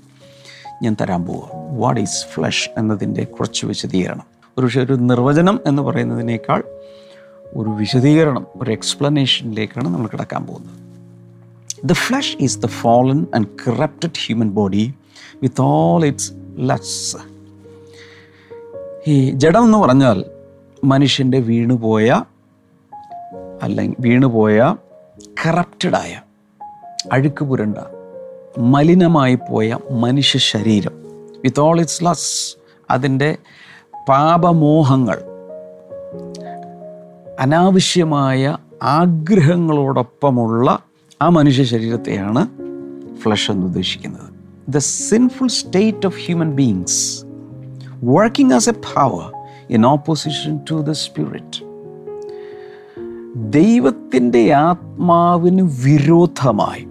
ഞാൻ 0.84 0.96
തരാൻ 1.02 1.26
പോവുക 1.26 1.50
വാട്ട് 1.54 2.02
ഈസ് 2.02 2.26
ഫ്ലഷ് 2.34 2.70
എന്നതിന്റെ 2.78 3.24
കുറച്ച് 3.24 3.66
വിശദീകരണം. 3.66 4.24
ഒരു 4.58 4.66
പക്ഷേ 4.66 4.82
ഒരു 4.82 4.94
നിർവചനം 4.94 5.60
എന്ന് 5.66 5.82
പറയുന്നതിനേക്കാൾ 5.82 6.64
ഒരു 7.54 7.70
വിശദീകരണം 7.70 8.46
ഒരു 8.56 8.72
എക്സ്പ്ലനേഷനിലേക്കാണ് 8.72 9.88
നമ്മൾ 9.88 10.08
കിടക്കാൻ 10.08 10.46
പോകുന്നത്. 10.46 10.82
The 11.86 11.94
flesh 11.94 12.38
is 12.40 12.60
the 12.60 12.66
fallen 12.66 13.26
and 13.36 13.48
corrupted 13.68 14.12
human 14.26 14.50
body 14.50 14.94
with 15.42 15.62
all 15.62 16.06
its 16.06 16.34
lust 16.60 17.18
ഈ 19.08 19.32
ജഡം 19.32 19.64
എന്ന് 19.64 19.78
പറഞ്ഞാൽ 19.78 20.26
മനുഷ്യന്റെ 20.84 21.40
വീണുപോയ 21.40 22.24
അല്ലെങ്കിൽ 23.64 23.96
വീണുപോയ 24.00 24.76
കറപ്റ്റഡായ 25.46 26.22
അഴുക്ക് 27.12 27.46
പുരണ്ട 27.46 27.78
മലിനമായി 28.58 29.38
പോയ 29.50 29.78
മനുഷ്യ 29.92 30.40
ശരീരം. 30.40 30.92
വിത്ത് 31.44 31.60
ഓൾ 31.60 31.80
ഇറ്റ്സ് 31.80 32.06
ലസ് 32.06 32.58
അതിന്റെ 32.92 33.38
പാപമോഹങ്ങൾ 34.10 35.22
അനാവശ്യമായ 37.40 38.58
ആഗ്രഹങ്ങളോടൊപ്പമുള്ള 38.84 40.80
ആ 41.22 41.30
മനുഷ്യ 41.30 41.64
ശരീരത്തെയാണ് 41.64 42.48
ഫ്ലഷ് 43.18 43.52
എന്ന് 43.52 43.66
ഉദ്ദേശിക്കുന്നത്. 43.66 44.34
The 44.70 44.78
sinful 44.78 45.48
state 45.48 46.06
of 46.06 46.18
human 46.26 46.52
beings 46.52 47.31
working 48.04 48.54
as 48.54 48.70
a 48.70 48.72
power 48.72 49.32
in 49.70 49.86
opposition 49.86 50.60
to 50.72 50.76
the 50.76 50.92
spirit 50.92 51.72
ദൈവത്തിന്റെ 53.36 54.52
ആത്മാവിന് 54.52 55.70
വിരോധമായി 55.86 56.88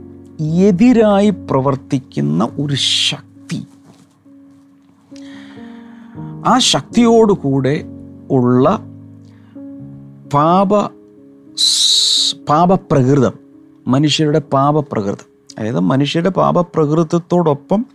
എതിരായി 0.61 1.31
പ്രവർത്തിക്കുന്ന 1.31 2.45
ഒരു 2.45 2.75
ശക്തി. 2.75 3.67
ആ 6.47 6.59
ശക്തിയോടുകൂടെ 6.59 7.85
ഉള്ള 8.31 8.81
പാപ 10.35 10.87
പാപപ്രകൃതം 12.49 13.33
മനുഷ്യരുടെ 13.87 14.38
പാപപ്രകൃതം. 14.38 15.31
അതായത് 15.59 15.81
മനുഷ്യരുടെ 15.81 16.31
പാപപ്രകൃതത്തോടൊപ്പം 16.31 17.87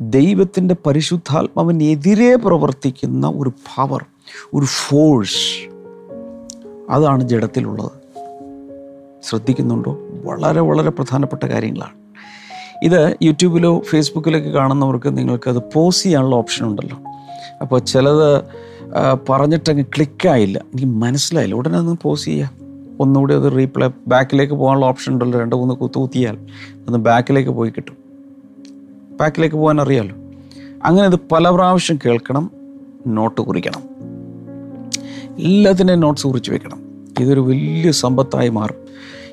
ദൈവത്തിന്റെ 0.00 0.76
പരിശുദ്ധാത്മാവിനെതിരെ 0.86 2.36
പ്രവർത്തിക്കുന്ന 2.36 3.32
ഒരു 3.36 3.50
പവർ 3.50 4.04
ഒരു 4.54 4.64
ഫോഴ്സ് 4.64 5.72
അതാണ് 6.90 7.28
ജഡത്തിലുള്ളത്. 7.28 7.90
ശ്രദ്ധിക്കുന്നുണ്ടോ? 9.24 9.98
വളരെ 10.24 10.60
വളരെ 10.60 10.90
പ്രധാനപ്പെട്ട 10.90 11.46
കാര്യങ്ങളാണ്. 11.46 12.02
ഇത് 12.82 13.16
യൂട്യൂബിലോ 13.22 13.80
ഫേസ്ബുക്കിലൊക്കെ 13.80 14.50
കാണുന്നവർക്ക് 14.50 15.18
നിങ്ങൾക്ക് 15.18 15.50
അത് 15.50 15.62
പോസ് 15.74 16.02
ചെയ്യാനുള്ള 16.02 16.36
ഓപ്ഷൻ 16.36 16.66
ഉണ്ടല്ലോ. 16.66 16.98
അപ്പോൾ 17.60 17.80
ചിലത് 17.80 18.44
പറഞ്ഞിട്ടങ്ങ് 19.28 19.84
ക്ലിക്കായില്ല 19.84 20.58
എനിക്ക് 20.58 20.86
മനസ്സിലായില്ല. 20.86 21.54
ഉടനെ 21.54 21.78
ഒന്ന് 21.78 21.96
പോസ് 22.02 22.24
ചെയ്യാം. 22.24 22.50
ഒന്നുകൂടി 23.00 23.34
അത് 23.34 23.56
റീപ്ലേ 23.56 23.90
ബാക്കിലേക്ക് 24.06 24.54
പോകാനുള്ള 24.54 24.86
ഓപ്ഷൻ 24.86 25.12
ഉണ്ടല്ലോ. 25.12 25.40
രണ്ട് 25.40 25.56
മൂന്ന് 25.56 25.74
കുത്തു 25.74 25.98
ഒന്ന് 26.86 26.98
ബാക്കിലേക്ക് 26.98 27.50
പോയി 27.50 27.70
കിട്ടും. 27.70 28.01
ബാക്കിലേക്ക് 29.22 29.56
പോകാൻ 29.56 29.80
അറിയാമല്ലോ 29.80 30.16
അങ്ങനെ 30.84 31.08
ഇത് 31.08 31.20
പല 31.32 31.50
പ്രാവശ്യം 31.50 31.98
കേൾക്കണം 32.06 32.50
നോട്ട് 33.06 33.40
കുറിക്കണം. 33.40 33.82
എല്ലാത്തിനെയും 35.38 36.00
നോട്ട്സ് 36.00 36.26
കുറിച്ച് 36.26 36.50
വെക്കണം. 36.50 36.80
ഇതൊരു 37.20 37.40
വലിയ 37.40 37.90
സമ്പത്തായി 37.90 38.48
മാറും. 38.48 38.76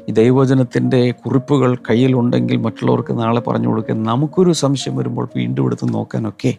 ഈ 0.09 0.11
ദൈവചനത്തിന്റെ 0.11 1.11
കുറിപ്പുകൾ 1.11 1.75
കയ്യിലുണ്ടെങ്കിൽ 1.89 2.57
മറ്റുള്ളവർക്ക് 2.57 3.19
നാളെ 3.19 3.41
പറഞ്ഞു 3.41 3.67
കൊടുക്കാൻ 3.67 4.03
നമുക്കൊരു 4.03 4.51
സംശയം 4.51 4.97
വരുമ്പോൾ 4.97 5.27
വീണ്ടും 5.35 5.65
എടുത്ത് 5.65 5.93
നോക്കാനൊക്കെ 5.93 6.57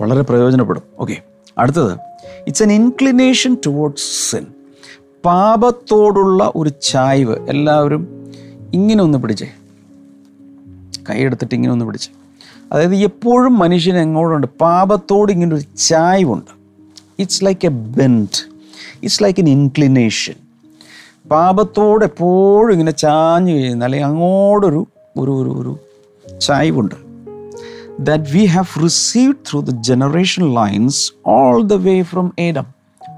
വളരെ 0.00 0.22
പ്രയോജനപ്പെടും. 0.22 0.82
ഓക്കെ 0.98 1.16
അടുത്തത്. 1.58 1.92
It's 2.46 2.62
an 2.62 2.72
inclination 2.72 3.56
towards 3.66 4.30
sin 4.30 4.46
പാപത്തോടുള്ള 5.24 6.52
ഒരു 6.56 6.70
ചായ്വ്. 6.82 7.36
എല്ലാവരും 7.48 8.32
ഇങ്ങനെ 8.74 9.02
ഒന്ന് 9.02 9.18
പിടിച്ചേ. 9.18 9.48
കൈയെടുത്തിട്ട് 11.10 11.54
ഇങ്ങനെ 11.54 11.72
ഒന്ന് 11.72 11.84
പിടിച്ച്. 11.84 12.10
അതായത് 12.72 12.96
എപ്പോഴും 12.96 13.58
മനുഷ്യൻ 13.58 13.96
എങ്ങോട്ടുണ്ട്? 13.96 14.46
പാപത്തോട് 14.60 15.32
ഇങ്ങനെ 15.32 15.54
ഒരു 15.54 15.76
ചായ്വുണ്ട്. 15.76 16.50
It's 17.18 17.44
like 17.44 17.66
a 17.66 17.70
bend 17.70 18.28
it's 19.02 19.22
like 19.22 19.40
an 19.40 19.48
inclination 19.48 20.34
പാപത്തോട് 21.30 22.04
എപ്പോഴും 22.04 22.72
ഇങ്ങനെ 22.72 22.90
ചാഞ്ഞു 22.90 23.52
കഴിയുന്ന 23.52 23.84
അല്ലെങ്കിൽ 23.84 24.08
അങ്ങോട്ടൊരു 24.08 24.86
ഒരു 25.18 25.30
ഒരു 25.30 25.50
ഒരു 25.50 25.78
ചായ്വുണ്ട്. 26.38 26.94
That 28.00 28.24
we 28.32 28.44
have 28.44 28.84
received 28.84 29.36
through 29.36 29.60
the 29.60 29.70
generation 29.70 30.54
lines 30.54 31.12
all 31.26 31.62
the 31.62 31.74
way 31.74 32.02
from 32.02 32.32
Adam 32.38 32.66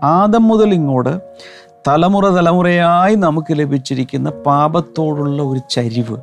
Adam 0.02 0.42
മുതൽ 0.42 0.74
ഇങ്ങോട്ട് 0.74 1.20
തലമുറ 1.88 2.28
തലമുറയായി 2.28 3.14
നമുക്ക് 3.14 3.46
ലഭിച്ചിരിക്കുന്ന 3.52 4.30
പാപത്തോടുള്ള 4.30 5.42
ഒരു 5.42 5.60
ചരിവ്. 5.70 6.16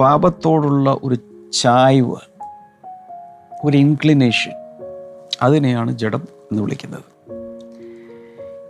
പാപത്തോടുള്ള 0.00 0.98
ഒരു 1.02 1.16
ചായ്വ് 1.52 2.18
ഒരു 3.64 3.76
ഇൻക്ലിനേഷൻ 3.76 4.54
അതിനെയാണ് 5.42 5.90
ജഡം 5.98 6.22
എന്ന് 6.50 6.62
വിളിക്കുന്നത്. 6.62 7.06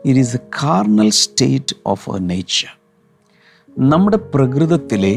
It 0.04 0.20
is 0.20 0.36
a 0.36 0.42
carnal 0.62 1.10
state 1.22 1.76
of 1.86 2.10
a 2.10 2.20
nature 2.22 2.70
നമ്മുടെ 3.78 4.16
പ്രകൃതത്തിലെ 4.34 5.14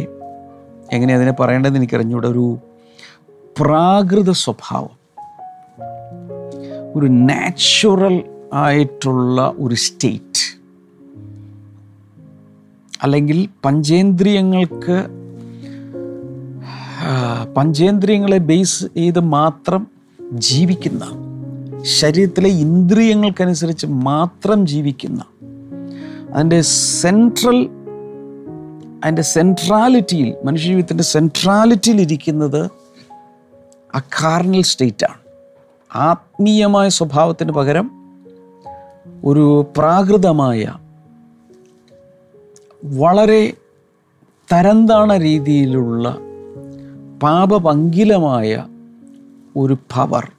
എങ്ങനെ 0.92 1.14
അതിനെ 1.16 1.34
പറയേണ്ടതെന്ന് 1.40 1.80
എനിക്കറിഞ്ഞൂടെ 1.80 2.28
ഒരു 2.28 2.46
പ്രാകൃത 3.60 4.32
സ്വഭാവം 4.44 4.94
ഒരു 6.96 7.08
നാച്ചുറൽ 7.30 8.16
ആയിട്ടുള്ള 8.54 9.56
ഒരു 9.60 9.76
സ്റ്റേറ്റ് 9.76 10.42
അല്ലെങ്കിൽ 13.04 13.40
പഞ്ചേന്ദ്രിയങ്ങൾക്ക് 13.66 14.96
പഞ്ചേന്ദ്രിയങ്ങളെ 17.56 18.38
ബേസ് 18.38 18.86
ചെയ്ത് 18.86 19.20
മാത്രം 19.20 19.88
ജീവിക്കുന്ന 20.34 21.04
ശരീരത്തിലെ 21.82 22.50
ഇന്ദ്രിയങ്ങൾക്കനുസരിച്ച് 22.50 23.88
മാത്രം 23.88 24.68
ജീവിക്കുന്ന 24.68 25.22
അതിന്റെ 26.34 26.62
സെൻട്രൽ 27.02 27.70
അതിന്റെ 29.04 29.22
സെൻട്രാലിറ്റിയിൽ 29.22 30.36
മനുഷ്യജീവിതത്തിന്റെ 30.44 31.04
സെൻട്രാലിറ്റിയിൽ 31.04 32.02
ഇരിക്കുന്നത് 32.02 32.70
ആ 33.96 34.00
കാർണൽ 34.00 34.62
സ്റ്റേറ്റാണ് 34.62 35.20
ആത്മീയമായ 35.96 36.90
സ്വഭാവത്തിന് 36.90 37.52
പകരം 37.52 37.92
ഒരു 39.26 39.66
പ്രാകൃതമായ 39.78 40.62
വളരെ 42.84 43.54
തരംതാണ 44.52 45.18
രീതിയിലുള്ള 45.18 46.18
പാപപങ്കിലമായ 47.22 48.68
ഒരു 49.58 49.74
പവർ 49.74 50.32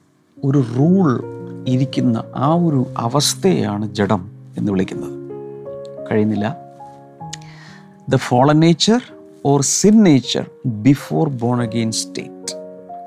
ഒരു 0.44 0.64
റൂൾ 0.78 1.24
ഇരിക്കുന്ന 1.68 2.24
ആ 2.36 2.54
ഒരു 2.54 2.86
അവസ്ഥയാണ് 2.98 3.94
ജഡം 3.94 4.30
എന്ന് 4.56 4.72
വിളിക്കുന്നത്. 4.72 5.30
കഴിയുന്നില്ല? 6.10 6.56
The 8.08 8.16
fallen 8.16 8.60
nature 8.60 9.00
or 9.46 9.60
sin 9.62 10.02
nature 10.02 10.50
before 10.66 11.28
born 11.28 11.62
again 11.62 11.90
state 11.90 12.56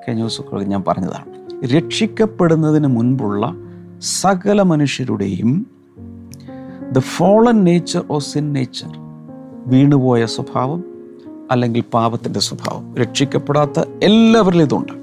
കഴിഞ്ഞ 0.08 0.22
ദിവസമൊക്കെ 0.22 0.66
ഞാൻ 0.66 0.84
പറഞ്ഞതാണ്. 0.88 1.66
രക്ഷിക്കപ്പെടുന്നതിന് 1.66 2.88
മുൻപുള്ള 2.88 3.54
സകല 4.00 4.62
മനുഷ്യരുടെയും 4.62 5.68
the 6.92 7.00
fallen 7.00 7.64
nature 7.64 8.04
or 8.12 8.22
sin 8.22 8.54
nature 8.54 8.94
വീണുപോയ 9.68 10.26
സ്വഭാവം 10.26 10.97
അല്ലെങ്കിൽ 11.52 11.84
പാപത്തിന്റെ 11.94 12.40
സ്വഭാവം. 12.40 12.98
രക്ഷിക്കപ്പെടാത്ത 12.98 13.84
എല്ലാവരിലും 14.04 14.64
ഇതുണ്ട്. 14.64 14.94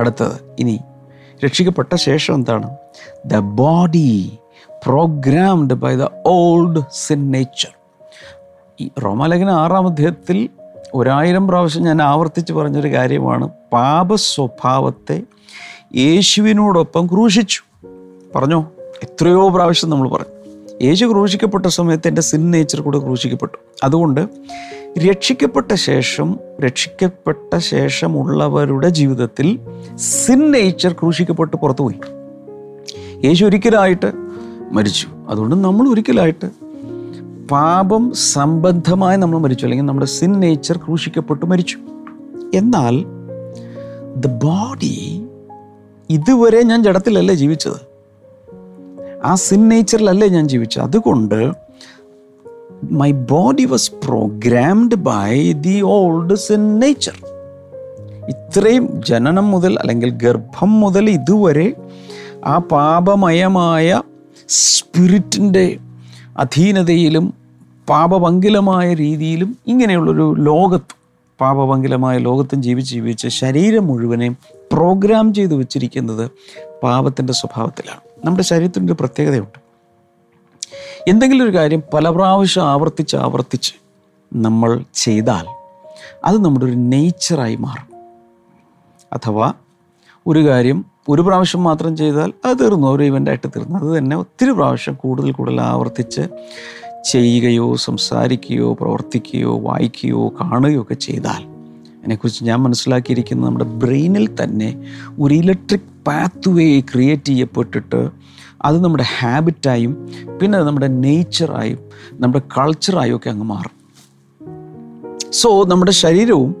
അടുത്തത് 0.00 0.40
ഇനി 0.58 0.80
രക്ഷിക്കപ്പെട്ട 1.44 1.94
ശേഷം 1.94 2.34
എന്താണ്? 2.34 2.76
The 3.26 3.38
body 3.38 4.38
programmed 4.86 5.74
by 5.74 5.96
the 5.96 6.06
old 6.26 6.82
sin 6.92 7.30
nature 7.30 7.74
ഈ 8.80 8.90
റോമാലേഖന 9.04 9.50
ആറാം 9.50 9.88
അധ്യായത്തിൽ 9.88 10.48
ഒരായിരം 10.94 11.48
പ്രാവശ്യം 11.48 11.82
ഞാൻ 11.82 12.02
ആവർത്തിച്ച് 12.02 12.52
പറഞ്ഞൊരു 12.52 12.88
കാര്യമാണ്. 12.88 13.48
പാപ 13.72 14.14
സ്വഭാവത്തെ 14.14 15.22
യേശുവിനോടൊപ്പം 15.96 17.06
ക്രൂശിച്ചു. 17.06 17.60
പറഞ്ഞോ? 18.34 18.70
എത്രയോ 19.02 19.48
പ്രാവശ്യം 19.48 19.90
നമ്മൾ 19.90 20.08
പറഞ്ഞു. 20.08 20.39
യേശു 20.82 21.04
ക്രൂശിക്കപ്പെട്ട 21.04 21.66
സമയത്ത് 21.66 22.08
എന്റെ 22.08 22.22
സിൻ 22.22 22.50
നേച്ചർ 22.50 22.80
കൂടെ 22.80 22.98
ക്രൂശിക്കപ്പെട്ടു. 22.98 23.58
അതുകൊണ്ട് 23.84 24.28
രക്ഷിക്കപ്പെട്ട 24.98 25.74
ശേഷം 25.74 26.38
രക്ഷിക്കപ്പെട്ട 26.60 27.56
ശേഷമുള്ളവരുടെ 27.56 28.88
ജീവിതത്തിൽ 28.88 29.58
സിൻ 29.96 30.50
നേച്ചർ 30.50 30.92
ക്രൂശിക്കപ്പെട്ട് 30.92 31.56
പുറത്തുപോയി. 31.56 32.00
യേശു 33.26 33.44
ഒരിക്കലായിട്ട് 33.44 34.12
മരിച്ചു. 34.72 35.08
അതുകൊണ്ട് 35.28 35.56
നമ്മൾ 35.56 35.88
ഒരിക്കലായിട്ട് 35.88 36.50
പാപം 37.50 38.12
സംബന്ധമായി 38.14 39.16
നമ്മൾ 39.16 39.38
മരിച്ചു. 39.38 39.66
അല്ലെങ്കിൽ 39.66 39.84
നമ്മുടെ 39.84 40.06
സിൻ 40.06 40.32
നേച്ചർ 40.32 40.76
ക്രൂശിക്കപ്പെട്ട് 40.76 41.46
മരിച്ചു. 41.46 41.78
എന്നാൽ 42.54 43.04
ദ 44.16 44.26
ബോഡി 44.26 45.26
ഇതുവരെ 46.10 46.62
ഞാൻ 46.62 46.82
ജഡത്തിലല്ലേ 46.82 47.34
ജീവിച്ചത്? 47.34 47.89
ആ 49.24 49.34
സിൻ 49.34 49.68
നേച്ചറിലല്ലേ 49.68 50.28
ഞാൻ 50.28 50.48
ജീവിച്ചത്? 50.48 50.82
അതുകൊണ്ട് 50.82 51.52
my 52.90 53.10
body 53.12 53.64
was 53.64 53.92
programmed 54.04 54.94
by 54.94 55.52
the 55.52 55.80
old 55.82 56.34
sin 56.34 56.78
nature 56.78 57.16
ഇത്രയും 58.28 59.02
ജനനം 59.06 59.50
മുതൽ 59.50 59.76
അല്ലെങ്കിൽ 59.80 60.10
ഗർഭം 60.10 60.80
മുതൽ 60.80 61.10
ഇതുവരെ 61.10 61.76
ആ 62.44 62.58
പാപമയമായ 62.58 64.02
സ്പിരിറ്റിന്റെ 64.48 65.78
അധീനതയിലും 66.36 67.34
പാപപങ്കിലമായ 67.88 68.94
രീതിയിലും 68.94 69.56
ഇങ്ങനെയുള്ളൊരു 69.66 70.34
ലോകത്ത് 70.38 70.94
പാപപങ്കിലമായ 71.40 72.18
ലോകത്തും 72.18 72.62
ജീവിച്ച് 72.62 72.94
ജീവിച്ച് 72.94 73.28
ശരീരം 73.28 73.86
മുഴുവനെയും 73.86 74.36
പ്രോഗ്രാം 74.72 75.34
ചെയ്തു 75.34 75.54
വെച്ചിരിക്കുന്നത് 75.54 76.30
പാപത്തിന്റെ 76.82 77.32
സ്വഭാവത്തിലാണ്. 77.32 78.09
നമ്മുടെ 78.24 78.42
ശരീരത്തിന്റെ 78.42 78.92
ഒരു 78.92 78.96
പ്രത്യേകതയുണ്ട്. 79.00 79.58
എന്തെങ്കിലും 81.08 81.44
ഒരു 81.44 81.56
കാര്യം 81.56 81.82
പല 81.94 82.08
പ്രാവശ്യം 82.08 82.62
ആവർത്തിച്ച് 82.62 83.16
ആവർത്തിച്ച് 83.16 83.72
നമ്മൾ 84.34 84.84
ചെയ്താൽ 84.94 85.46
അത് 86.24 86.44
നമ്മുടെ 86.44 86.64
ഒരു 86.64 86.72
നേച്ചറായി 86.72 87.56
മാറും. 87.56 87.96
അഥവാ 89.12 89.52
ഒരു 90.26 90.46
കാര്യം 90.46 90.84
ഒരു 91.08 91.22
പ്രാവശ്യം 91.22 91.62
മാത്രം 91.62 91.96
ചെയ്താൽ 91.96 92.32
അത് 92.44 92.56
തീർന്നു 92.60 92.88
ഒരു 92.88 93.02
ഇവന്റായിട്ട് 93.02 93.48
തീർന്നു. 93.48 93.78
അത് 93.78 93.98
തന്നെ 93.98 94.16
ഒത്തിരി 94.16 94.50
പ്രാവശ്യം 94.50 94.94
കൂടുതൽ 94.94 95.32
കൂടുതൽ 95.32 95.60
ആവർത്തിച്ച് 95.60 96.20
ചെയ്യുകയോ 97.10 97.76
സംസാരിക്കുകയോ 97.76 98.72
പ്രവർത്തിക്കുകയോ 98.72 99.58
വായിക്കുകയോ 99.58 100.28
കാണുകയോ 100.28 100.82
ഒക്കെ 100.82 100.94
ചെയ്താൽ 100.94 101.49
അതിനെക്കുറിച്ച് 102.00 102.44
ഞാൻ 102.44 102.58
മനസ്സിലാക്കിയിരിക്കുന്നത് 102.58 103.46
നമ്മുടെ 103.46 103.64
ബ്രെയിനിൽ 103.64 104.28
തന്നെ 104.44 104.84
ഒരു 105.20 105.34
ഇലക്ട്രിക് 105.34 106.04
പാത്ത് 106.06 106.48
വേ 106.48 106.80
ക്രിയേറ്റ് 106.80 107.22
ചെയ്യപ്പെട്ടിട്ട് 107.22 108.10
അത് 108.62 108.84
നമ്മുടെ 108.84 109.04
ഹാബിറ്റായും 109.18 110.08
പിന്നെ 110.42 110.58
അത് 110.58 110.66
നമ്മുടെ 110.66 110.86
നേച്ചറായും 110.86 111.78
നമ്മുടെ 112.12 112.38
കൾച്ചറായും 112.58 113.16
ഒക്കെ 113.16 113.30
അങ്ങ് 113.30 113.44
മാറും. 113.44 113.80
സോ 115.32 115.64
നമ്മുടെ 115.64 115.92
ശരീരവും 115.92 116.56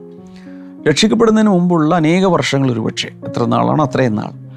രക്ഷിക്കപ്പെടുന്നതിന് 0.88 1.50
മുമ്പുള്ള 1.50 1.94
അനേക 1.94 2.24
വർഷങ്ങൾ 2.24 2.72
ഒരുപക്ഷെ 2.72 3.08
എത്ര 3.08 3.44
നാളാണോ 3.44 3.84
അത്രയും 3.84 4.14
നാൾ. 4.14 4.50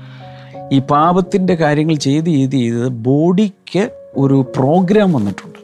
ഈ 0.74 0.80
പാപത്തിന്റെ 0.80 1.56
കാര്യങ്ങൾ 1.56 1.96
ചെയ്ത് 1.96 2.26
ചെയ്ത് 2.26 2.52
ചെയ്ത് 2.52 2.88
ബോഡിക്ക് 2.88 3.90
ഒരു 4.16 4.52
പ്രോഗ്രാം 4.56 5.14
വന്നിട്ടുണ്ട്. 5.14 5.60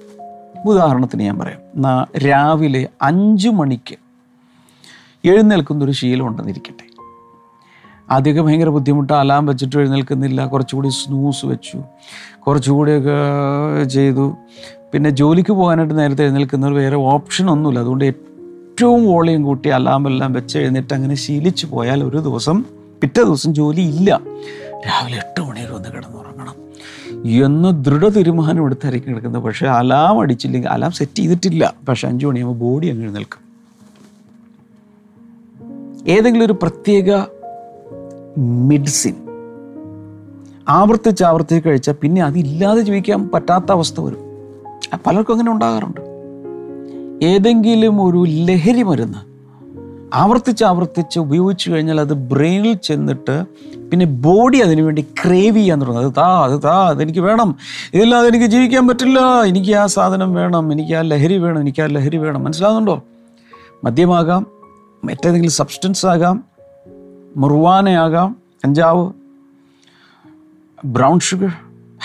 ഉദാഹരണത്തിന് 0.69 1.23
ഞാൻ 1.23 1.39
പറയാം. 1.39 2.21
രാവിലെ 2.27 2.87
അഞ്ച് 3.01 3.49
മണിക്ക് 3.49 4.08
എഴുന്നേൽക്കുന്ന 5.25 5.83
ഒരു 5.83 5.91
ശീലം 5.91 6.27
ഉണ്ടെന്നിരിക്കട്ടെ. 6.27 6.85
ആദ്യമൊക്കെ 8.11 8.41
ഭയങ്കര 8.41 8.69
ബുദ്ധിമുട്ട് 8.69 9.13
അലാം 9.13 9.45
വെച്ചിട്ട് 9.45 9.77
എഴുന്നേൽക്കുന്നില്ല 9.77 10.45
കുറച്ചുകൂടി 10.45 10.89
സ്നൂസ് 10.89 11.45
വെച്ചു 11.45 11.77
കുറച്ചുകൂടിയൊക്കെ 12.47 13.17
ചെയ്തു. 13.83 14.35
പിന്നെ 14.93 15.09
ജോലിക്ക് 15.09 15.51
പോകാനായിട്ട് 15.51 15.99
നേരത്തെ 15.99 16.23
എഴുന്നേൽക്കുന്നവർ 16.23 16.73
വേറെ 16.73 16.95
ഓപ്ഷൻ 16.95 17.49
ഒന്നുമില്ല. 17.49 17.79
അതുകൊണ്ട് 17.79 18.05
ഏറ്റവും 18.05 19.05
വോളിയം 19.05 19.43
കൂട്ടി 19.43 19.69
അലാം 19.69 20.07
എല്ലാം 20.07 20.33
വെച്ച് 20.33 20.57
എഴുന്നേറ്റ് 20.57 20.93
അങ്ങനെ 20.93 21.15
ശീലിച്ചു 21.15 21.65
പോയാൽ 21.65 22.03
ഒരു 22.03 22.17
ദിവസം 22.17 22.65
പിറ്റേ 23.01 23.23
ദിവസം 23.23 23.53
ജോലി 23.53 23.81
ഇല്ല. 23.81 24.21
രാവിലെ 24.87 25.17
എട്ട് 25.17 25.41
മണി 25.41 25.59
വരെ 25.59 25.73
ഒന്ന് 25.73 25.89
കിടന്നുറങ്ങണം 25.89 26.55
എന്ന് 27.45 27.85
ദൃഢ 27.85 28.09
തീരുമാനം 28.09 28.65
എടുത്തായിരിക്കും 28.65 29.11
കിടക്കുന്നത്. 29.11 29.43
പക്ഷേ 29.43 29.67
അലാം 29.67 30.19
അടിച്ചില്ലെങ്കിൽ 30.19 30.69
അലാം 30.69 30.91
സെറ്റ് 30.91 31.15
ചെയ്തിട്ടില്ല. 31.15 31.73
പക്ഷേ 31.87 32.07
അഞ്ച് 32.07 32.25
മണിയാകുമ്പോൾ 32.25 32.65
ബോഡി 32.65 32.87
അങ്ങ് 32.87 33.03
എഴുന്നേൽക്കും. 33.03 33.48
ഏതെങ്കിലും 36.09 36.45
ഒരു 36.45 36.53
പ്രത്യേക 36.53 37.17
മെഡിസിൻ 38.37 39.15
ആവർത്തിച്ച് 40.69 41.23
ആവർത്തിച്ച് 41.23 41.69
കഴിച്ചാൽ 41.69 41.93
പിന്നെ 42.01 42.23
അതില്ലാതെ 42.23 42.81
ജീവിക്കാൻ 42.81 43.29
പറ്റാത്ത 43.33 43.71
അവസ്ഥ 43.71 44.01
വരും. 44.01 44.17
പലർക്കും 45.07 45.33
അങ്ങനെ 45.33 45.51
ഉണ്ടാകാറുണ്ട്. 45.51 46.01
ഏതെങ്കിലും 47.25 48.01
ഒരു 48.01 48.25
ലഹരി 48.29 48.83
മരുന്ന് 48.83 49.17
ആവർത്തിച്ച് 50.13 50.63
ആവർത്തിച്ച് 50.63 51.19
ഉപയോഗിച്ചു 51.19 51.71
കഴിഞ്ഞാൽ 51.71 51.99
അത് 51.99 52.13
ബ്രെയിനിൽ 52.13 52.73
ചെന്നിട്ട് 52.73 53.45
പിന്നെ 53.91 54.05
ബോഡി 54.05 54.57
അതിനു 54.57 54.81
വേണ്ടി 54.81 55.01
ക്രേവ് 55.01 55.57
ചെയ്യാൻ 55.57 55.81
തുടങ്ങും. 55.81 56.05
അത് 56.05 56.13
താ 56.17 56.43
അത് 56.43 56.63
താ 56.63 56.89
അതെനിക്ക് 56.89 57.19
വേണം. 57.19 57.55
ഇതില്ലാതെ 57.93 58.27
എനിക്ക് 58.27 58.45
ജീവിക്കാൻ 58.45 58.87
പറ്റില്ല. 58.87 59.19
എനിക്ക് 59.41 59.73
ആ 59.73 59.85
സാധനം 59.85 60.33
വേണം. 60.33 60.71
എനിക്ക് 60.71 60.93
ആ 60.93 61.01
ലഹരി 61.01 61.37
വേണം. 61.37 61.61
എനിക്ക് 61.61 61.81
ആ 61.81 61.85
ലഹരി 61.85 62.17
വേണം. 62.17 62.43
മനസ്സിലാകുന്നുണ്ടോ 62.43 63.01
മദ്യമാകാം. 63.83 64.58
മറ്റേതെങ്കിലും 65.03 65.53
സബ്സ്റ്റൻസ് 65.53 66.05
ആകാം 66.05 66.43
മുറുവാനയാകാം 67.37 68.35
കഞ്ചാവ് 68.65 69.13
ബ്രൗൺ 70.85 71.19
ഷുഗർ 71.19 71.49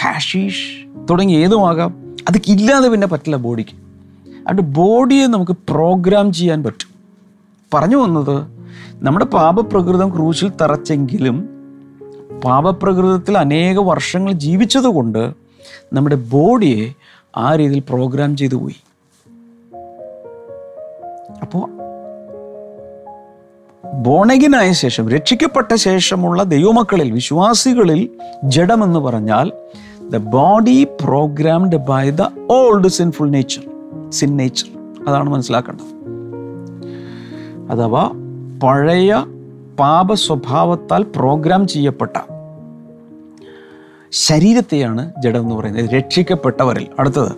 ഹാഷീഷ് 0.00 0.86
തുടങ്ങി 1.10 1.32
ഏതുമാകാം 1.32 2.16
അതൊക്കെ 2.28 2.50
ഇല്ലാതെ 2.50 2.88
പിന്നെ 2.88 3.06
പറ്റില്ല 3.06 3.36
ബോഡിക്ക്. 3.36 3.70
അതുകൊണ്ട് 4.30 4.62
ബോഡിയെ 4.62 5.26
നമുക്ക് 5.26 5.52
പ്രോഗ്രാം 5.52 6.32
ചെയ്യാൻ 6.32 6.62
പറ്റും. 6.62 6.94
പറഞ്ഞു 7.74 7.96
വന്നത് 7.96 8.46
നമ്മുടെ 8.94 9.24
പാപപ്രകൃതം 9.24 10.10
ക്രൂശിൽ 10.10 10.52
തറച്ചെങ്കിലും 10.60 11.48
പാപപ്രകൃതത്തിൽ 12.44 13.38
അനേക 13.38 13.78
വർഷങ്ങൾ 13.78 14.32
ജീവിച്ചതുകൊണ്ട് 14.32 15.34
നമ്മുടെ 15.92 16.16
ബോഡിയെ 16.16 16.92
ആ 17.36 17.54
രീതിയിൽ 17.54 17.82
പ്രോഗ്രാം 17.88 18.36
ചെയ്തു 18.36 18.54
പോയി. 18.54 18.76
അപ്പോൾ 21.42 21.73
ബോണഗിനായ 23.92 24.72
ശേഷം 24.72 25.08
രക്ഷിക്കപ്പെട്ട 25.08 25.74
ശേഷമുള്ള 25.74 26.42
ദൈവമക്കളിൽ 26.42 27.10
വിശ്വാസികളിൽ 27.10 28.08
ജഡമെന്ന് 28.44 28.98
പറഞ്ഞാൽ 28.98 29.52
the 30.10 30.16
body 30.16 30.84
programmed 30.84 31.76
by 31.76 32.10
the 32.10 32.22
old 32.50 32.88
sinful 32.88 33.30
nature 33.30 33.62
sin 34.10 34.36
nature 34.36 34.68
അതാണ് 35.08 35.30
മനസ്സിലാക്കേണ്ടത്. 35.30 35.94
അഥവാ 37.72 38.10
പഴയ 38.62 39.24
പാപ 39.78 40.14
സ്വഭാവത്താൽ 40.14 41.02
പ്രോഗ്രാം 41.02 41.66
ചെയ്യപ്പെട്ട 41.66 42.16
ശരീരത്തെയാണ് 44.12 45.12
ജഡം 45.22 45.40
എന്ന് 45.40 45.54
പറയുന്നത് 45.54 45.84
രക്ഷിക്കപ്പെട്ടവരിൽ. 45.84 46.86
അടുത്തത്. 46.98 47.32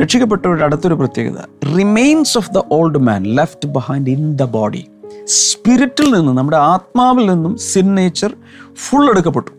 രക്ഷിക്കപ്പെട്ടവരുടെ 0.00 0.64
അടുത്തൊരു 0.64 0.94
പ്രത്യേകത. 0.94 1.66
Remains 1.78 2.38
of 2.38 2.50
the 2.50 2.62
old 2.72 2.98
man 2.98 3.22
left 3.22 3.68
behind 3.68 4.10
in 4.10 4.36
the 4.36 4.42
body 4.42 4.86
സ്പിരിറ്റിൽ 5.26 6.14
നിന്ന് 6.14 6.32
നമ്മുടെ 6.32 6.56
ആത്മാവിൽ 6.56 7.26
നിന്നും 7.26 7.58
സിൻ 7.58 7.94
നേച്ചർ 7.94 8.36
ഫുൾ 8.74 9.10
എടുക്കപ്പെട്ടു 9.10 9.50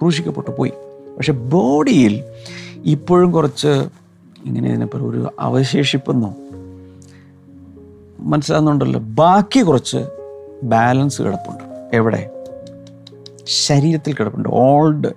ക്രൂശിക്കപ്പെട്ടു 0.00 0.50
പോയി. 0.50 0.72
പക്ഷെ 1.16 1.32
ബോഡിയിൽ 1.32 2.24
ഇപ്പോഴും 2.84 3.32
കുറച്ച് 3.32 3.88
ഇങ്ങനെ 4.46 4.68
ഇതിനെപ്പോൾ 4.68 5.10
ഒരു 5.10 5.34
അവശേഷിപ്പെന്നോ? 5.40 6.34
മനസ്സിലാകുന്നുണ്ടല്ലോ 8.20 9.00
ബാക്കി 9.00 9.60
കുറച്ച് 9.60 9.98
ബാലൻസ് 10.62 11.22
കിടപ്പുണ്ട്. 11.22 11.90
എവിടെ? 11.92 12.30
ശരീരത്തിൽ 13.44 14.12
കിടപ്പുണ്ട്. 14.12 14.48
Old 14.52 15.08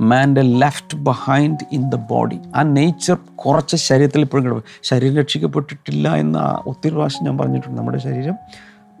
മാന്റെ 0.00 0.42
left 0.42 0.98
behind 0.98 1.58
in 1.72 1.90
the 1.90 1.94
body 1.94 2.38
ആ 2.56 2.62
നേച്ചർ 2.62 3.16
കുറച്ച് 3.36 3.76
ശരീരത്തിൽ 3.76 4.20
ഇപ്പോഴും 4.20 4.44
കിടപ്പുണ്ട്. 4.44 4.80
ശരീരം 4.82 5.16
രക്ഷിക്കപ്പെട്ടിട്ടില്ല 5.16 6.14
എന്ന് 6.14 6.68
ഒത്തിരി 6.68 6.94
പ്രാവശ്യം 6.94 7.24
ഞാൻ 7.24 7.38
പറഞ്ഞിട്ടുണ്ട്. 7.38 7.78
നമ്മുടെ 7.78 7.98
ശരീരം 7.98 8.34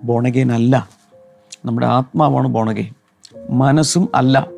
ബോണഗെയിൻ 0.04 0.52
അല്ല 0.52 0.88
നമ്മുടെ 1.64 1.86
ആത്മാവാണ് 1.86 2.48
ബോണഗെയിൻ 2.48 2.92
മനസ്സും 3.50 4.08
അല്ല. 4.14 4.48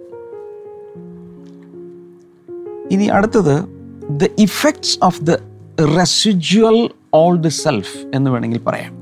ഇനി 2.91 3.05
അടുത്തത് 3.05 3.65
the 4.11 4.29
effects 4.39 4.99
of 5.03 5.25
the 5.25 5.31
residual 5.81 6.91
old 7.15 7.49
self 7.49 8.11
എന്ന് 8.15 8.31
വേണമെങ്കിൽ 8.31 8.59
പറയാം. 8.59 9.01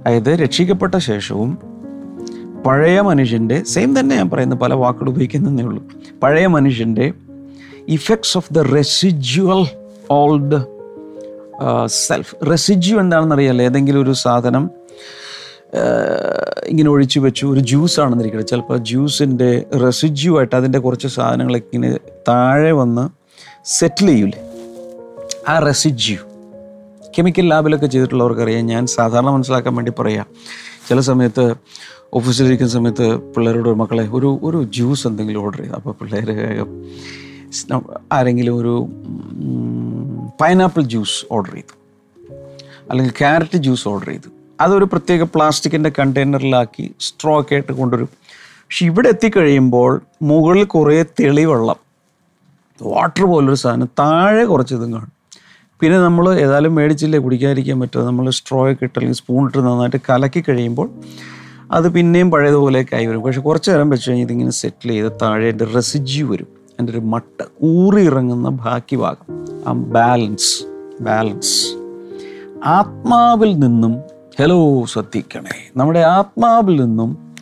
അതായത് 0.00 0.28
രക്ഷിക്കപ്പെട്ട 0.28 0.94
ശേഷവും 0.94 1.58
പഴയ 2.66 3.00
മനുഷ്യന്റെ 3.00 3.64
സെയിം 3.64 4.00
തന്നെ 4.00 4.16
ഞാൻ 4.16 4.30
പറയുന്നത് 4.30 4.58
പല 4.58 4.74
വാക്കുകൾ 4.74 5.08
ഉപയോഗിക്കുന്നതേ 5.08 5.64
ഉള്ളൂ. 5.64 5.84
പഴയ 6.22 6.46
മനുഷ്യന്റെ 6.46 7.12
effects 7.88 8.36
of 8.36 8.54
the 8.54 8.58
residual 8.58 9.66
old 10.10 10.80
self 11.86 12.36
residue 12.50 12.96
എന്താണെന്ന് 12.96 13.34
അറിയാലോ 13.34 13.64
ഏതെങ്കിലും 13.64 14.02
ഒരു 14.02 14.12
സാധനം 14.12 14.70
ഇങ്ങനെ 16.66 16.90
ഒഴിച്ചു 16.90 17.20
വെച്ചു. 17.20 17.46
ഒരു 17.46 17.60
ജ്യൂസ് 17.60 18.00
ആണെന്നിരിക്കട്ടെ 18.00 18.44
ചിലപ്പോൾ 18.44 18.78
ജ്യൂസിന്റെ 18.78 19.66
റെസിഡ്യൂ 19.84 20.38
ആയിട്ട് 20.38 20.56
അതിന്റെ 20.56 20.78
കുറച്ച് 20.78 21.08
സാധനങ്ങളൊക്കെ 21.08 21.76
ഇങ്ങനെ 21.76 21.98
താഴെ 22.28 22.72
വന്ന് 22.72 23.08
സെറ്റിൽ 23.64 24.06
ചെയ്യൂലേ? 24.06 24.42
ആ 25.48 25.58
റെസിജ്യു 25.58 26.18
കെമിക്കൽ 27.18 27.48
ലാബിലൊക്കെ 27.48 27.86
ചെയ്തിട്ടുള്ളവർക്കറിയാം. 27.86 28.66
ഞാൻ 28.66 28.86
സാധാരണ 28.86 29.30
മനസ്സിലാക്കാൻ 29.30 29.74
വേണ്ടി 29.74 29.92
പറയാം. 29.98 30.26
ചില 30.88 31.00
സമയത്ത് 31.00 31.54
ഓഫീസിലിരിക്കുന്ന 32.14 32.72
സമയത്ത് 32.72 33.16
പിള്ളേരോട് 33.16 33.68
മക്കളെ 33.68 34.08
ഒരു 34.08 34.40
ഒരു 34.42 34.64
ജ്യൂസ് 34.64 35.06
എന്തെങ്കിലും 35.06 35.44
ഓർഡർ 35.44 35.58
ചെയ്തു 35.58 35.72
അപ്പോൾ 35.72 35.94
പിള്ളേർ 36.00 36.66
ആരെങ്കിലും 38.12 38.56
ഒരു 38.56 38.88
പൈനാപ്പിൾ 40.40 40.82
ജ്യൂസ് 40.82 41.26
ഓർഡർ 41.32 41.52
ചെയ്തു. 41.52 41.74
അല്ലെങ്കിൽ 42.90 43.14
ക്യാരറ്റ് 43.18 43.58
ജ്യൂസ് 43.58 43.88
ഓർഡർ 43.88 44.08
ചെയ്തു. 44.08 44.39
അതൊരു 44.60 44.84
പ്രത്യേക 44.84 45.22
പ്ലാസ്റ്റിക്കിന്റെ 45.22 45.92
കണ്ടെയ്നറിലാക്കി 45.98 46.94
സ്ട്രോ 47.00 47.40
ഒക്കെ 47.40 47.54
ആയിട്ട് 47.54 47.72
കൊണ്ടുവരും. 47.72 48.08
പക്ഷെ 48.44 48.86
ഇവിടെ 48.86 49.08
എത്തിക്കഴിയുമ്പോൾ 49.08 50.00
മുകളിൽ 50.22 50.64
കുറേ 50.64 51.02
തെളിവെള്ളം 51.02 51.76
വാട്ടർ 52.82 53.24
പോലൊരു 53.24 53.54
സാധനം 53.54 53.88
താഴെ 53.98 54.44
കുറച്ച് 54.44 54.74
ഇതും 54.74 54.92
കാണും. 54.92 55.12
പിന്നെ 55.80 55.98
നമ്മൾ 55.98 56.38
ഏതായാലും 56.38 56.74
മേടിച്ചില്ലേ 56.74 57.18
കുടിക്കാതിരിക്കാൻ 57.18 57.80
പറ്റുമോ? 57.80 58.06
നമ്മൾ 58.06 58.30
സ്ട്രോ 58.30 58.70
ഒക്കെ 58.70 58.84
ഇട്ട് 58.84 58.98
അല്ലെങ്കിൽ 58.98 59.18
സ്പൂൺ 59.18 59.46
ഇട്ട് 59.46 59.58
നന്നായിട്ട് 59.58 59.96
കലക്കി 60.10 60.44
കഴിയുമ്പോൾ 60.48 60.90
അത് 61.70 61.92
പിന്നെയും 61.92 62.30
പഴയതുപോലെയൊക്കെ 62.30 62.96
ആയി 62.96 63.06
വരും. 63.06 63.20
പക്ഷെ 63.20 63.40
കുറച്ച് 63.40 63.70
നേരം 63.70 63.90
വെച്ച് 63.90 64.10
കഴിഞ്ഞാൽ 64.10 64.26
ഇതിങ്ങനെ 64.26 64.50
സെറ്റിൽ 64.50 64.88
ചെയ്ത് 64.88 65.12
താഴെ 65.22 65.48
എന്റെ 65.48 65.64
റെസിജ്യൂ 65.64 66.32
വരും. 66.32 66.46
എന്റെ 66.80 66.92
ഒരു 66.92 67.00
മട്ട 67.00 67.44
ഊറി 67.62 68.06
ഇറങ്ങുന്ന 68.06 68.48
ബാക്കി 68.48 68.96
ഭാഗം. 68.96 69.44
ആ 69.68 69.72
ബാലൻസ് 69.72 70.64
ബാലൻസ്. 71.02 71.66
ആത്മാവിൽ 72.64 73.58
നിന്നും 73.58 74.09
ഹലോ 74.40 74.84
ശ്രദ്ധിക്കണേ. 74.84 75.70
നമ്മുടെ 75.76 76.00
ആത്മാവിൽ 76.00 76.80
നിന്നും 76.80 77.34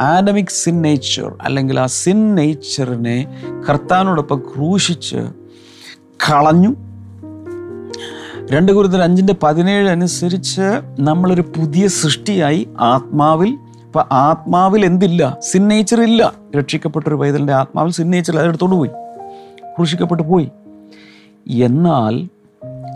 ആഡമിക് 0.00 0.46
സിൻ 0.46 0.82
നേച്ചർ 0.82 1.36
അല്ലെങ്കിൽ 1.40 1.80
ആ 1.80 1.86
സിൻ 1.86 2.34
നേച്ചറിനെ 2.34 3.26
കർത്താനോടൊപ്പം 3.68 4.42
ക്രൂശിച്ച് 4.56 5.16
കളഞ്ഞു. 6.30 6.74
രണ്ട് 8.50 8.72
ഗുരുതർ 8.72 9.00
അഞ്ചിന്റെ 9.00 9.34
പതിനേഴ് 9.42 9.88
അനുസരിച്ച് 9.88 10.60
നമ്മളൊരു 11.00 11.42
പുതിയ 11.42 11.88
സൃഷ്ടിയായി 11.88 12.68
ആത്മാവിൽ. 12.80 13.48
ഇപ്പം 13.86 14.04
ആത്മാവിൽ 14.12 14.84
എന്തില്ല? 14.84 15.36
സിൻ 15.40 15.68
നേച്ചർ 15.68 16.00
ഇല്ല. 16.00 16.32
രക്ഷിക്കപ്പെട്ടൊരു 16.56 17.14
പൈതലിന്റെ 17.14 17.52
ആത്മാവിൽ 17.52 17.90
സിൻ 17.90 18.10
നേച്ചർ 18.10 18.38
അതെടുത്തോണ്ട് 18.38 18.76
പോയി. 18.76 18.90
ക്രൂശിക്കപ്പെട്ടു 19.64 20.22
പോയി. 20.22 20.50
എന്നാൽ 21.50 22.28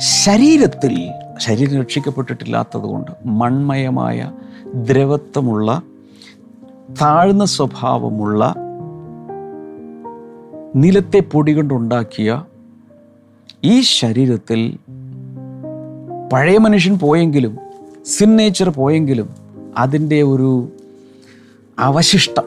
ശരീരത്തിൽ 0.00 1.10
ശരീരം 1.38 1.80
രക്ഷിക്കപ്പെട്ടിട്ടില്ലാത്തത് 1.80 2.82
കൊണ്ട് 2.82 3.10
മൺമയമായ 3.24 4.32
ദ്രവത്വമുള്ള 4.74 5.82
താഴ്ന്ന 7.00 7.44
സ്വഭാവമുള്ള 7.44 8.54
നിലത്തെ 10.76 11.18
പൊടി 11.18 11.52
കൊണ്ടുണ്ടാക്കിയ 11.52 12.42
ഈ 13.64 13.80
ശരീരത്തിൽ 13.80 14.78
പഴയ 16.32 16.58
മനുഷ്യൻ 16.58 16.98
പോയെങ്കിലും 16.98 17.58
സിൻ 18.04 18.36
നേച്ചർ 18.36 18.70
പോയെങ്കിലും 18.70 19.30
അതിന്റെ 19.78 20.22
ഒരു 20.22 20.68
അവശിഷ്ടം 21.78 22.44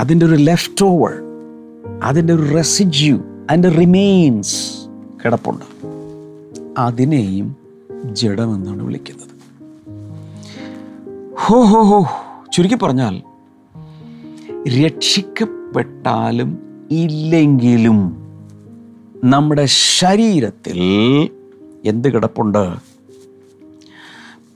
അതിന്റെ 0.00 0.26
ഒരു 0.26 0.34
ലെഫ്റ്റ് 0.34 0.84
ഓവർ 0.84 1.22
അതിന്റെ 2.02 2.34
ഒരു 2.34 2.54
റെസിജ്യൂ 2.54 3.16
അതിന്റെ 3.50 3.68
റിമെയിൻസ് 3.68 4.79
കിടപ്പുണ്ട്. 5.24 5.64
അതിനെയും 6.78 7.56
ജഡമെന്നാണ് 8.04 8.82
വിളിക്കുന്നത്. 8.82 9.30
ഹോ 11.38 11.62
ഹോ 11.62 11.82
ഹോ. 11.82 12.06
ചുരുക്കി 12.52 12.76
പറഞ്ഞാൽ 12.76 13.22
രക്ഷിക്കപ്പെട്ടാലും 14.86 16.58
ഇല്ലെങ്കിലും 16.90 18.16
നമ്മുടെ 19.24 19.66
ശരീരത്തിൽ 19.66 20.80
എന്ത് 21.84 22.08
കിടപ്പുണ്ട്? 22.08 22.74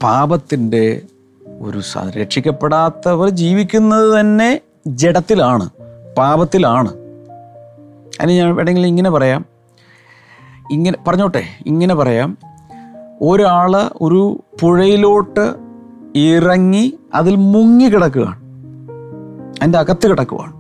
പാപത്തിന്റെ 0.02 1.02
ഒരു 1.60 1.80
രക്ഷിക്കപ്പെടാത്തവർ 2.20 3.28
ജീവിക്കുന്നത് 3.28 4.20
തന്നെ 4.20 4.60
ജഡത്തിലാണ് 4.86 5.70
പാപത്തിലാണ്. 6.18 6.88
അതിന് 8.20 8.32
ഞാൻ 8.32 8.54
വേണമെങ്കിൽ 8.54 8.86
ഇങ്ങനെ 8.86 9.10
പറയാം. 9.10 9.53
ഇങ്ങനെ 10.70 10.98
പറഞ്ഞോട്ടെ 11.08 11.44
ഇങ്ങനെ 11.66 11.94
പറയാം. 11.94 12.38
ഒരാൾ 13.22 13.76
ഒരു 13.76 14.40
പുഴയിലോട്ട് 14.60 15.54
ഇറങ്ങി 16.18 16.98
അതിൽ 17.14 17.36
മുങ്ങി 17.36 17.84
കിടക്കുകയാണ്. 17.84 18.44
അതിന്റെ 19.60 19.78
അകത്ത് 19.78 20.10
കിടക്കുകയാണ് 20.10 20.52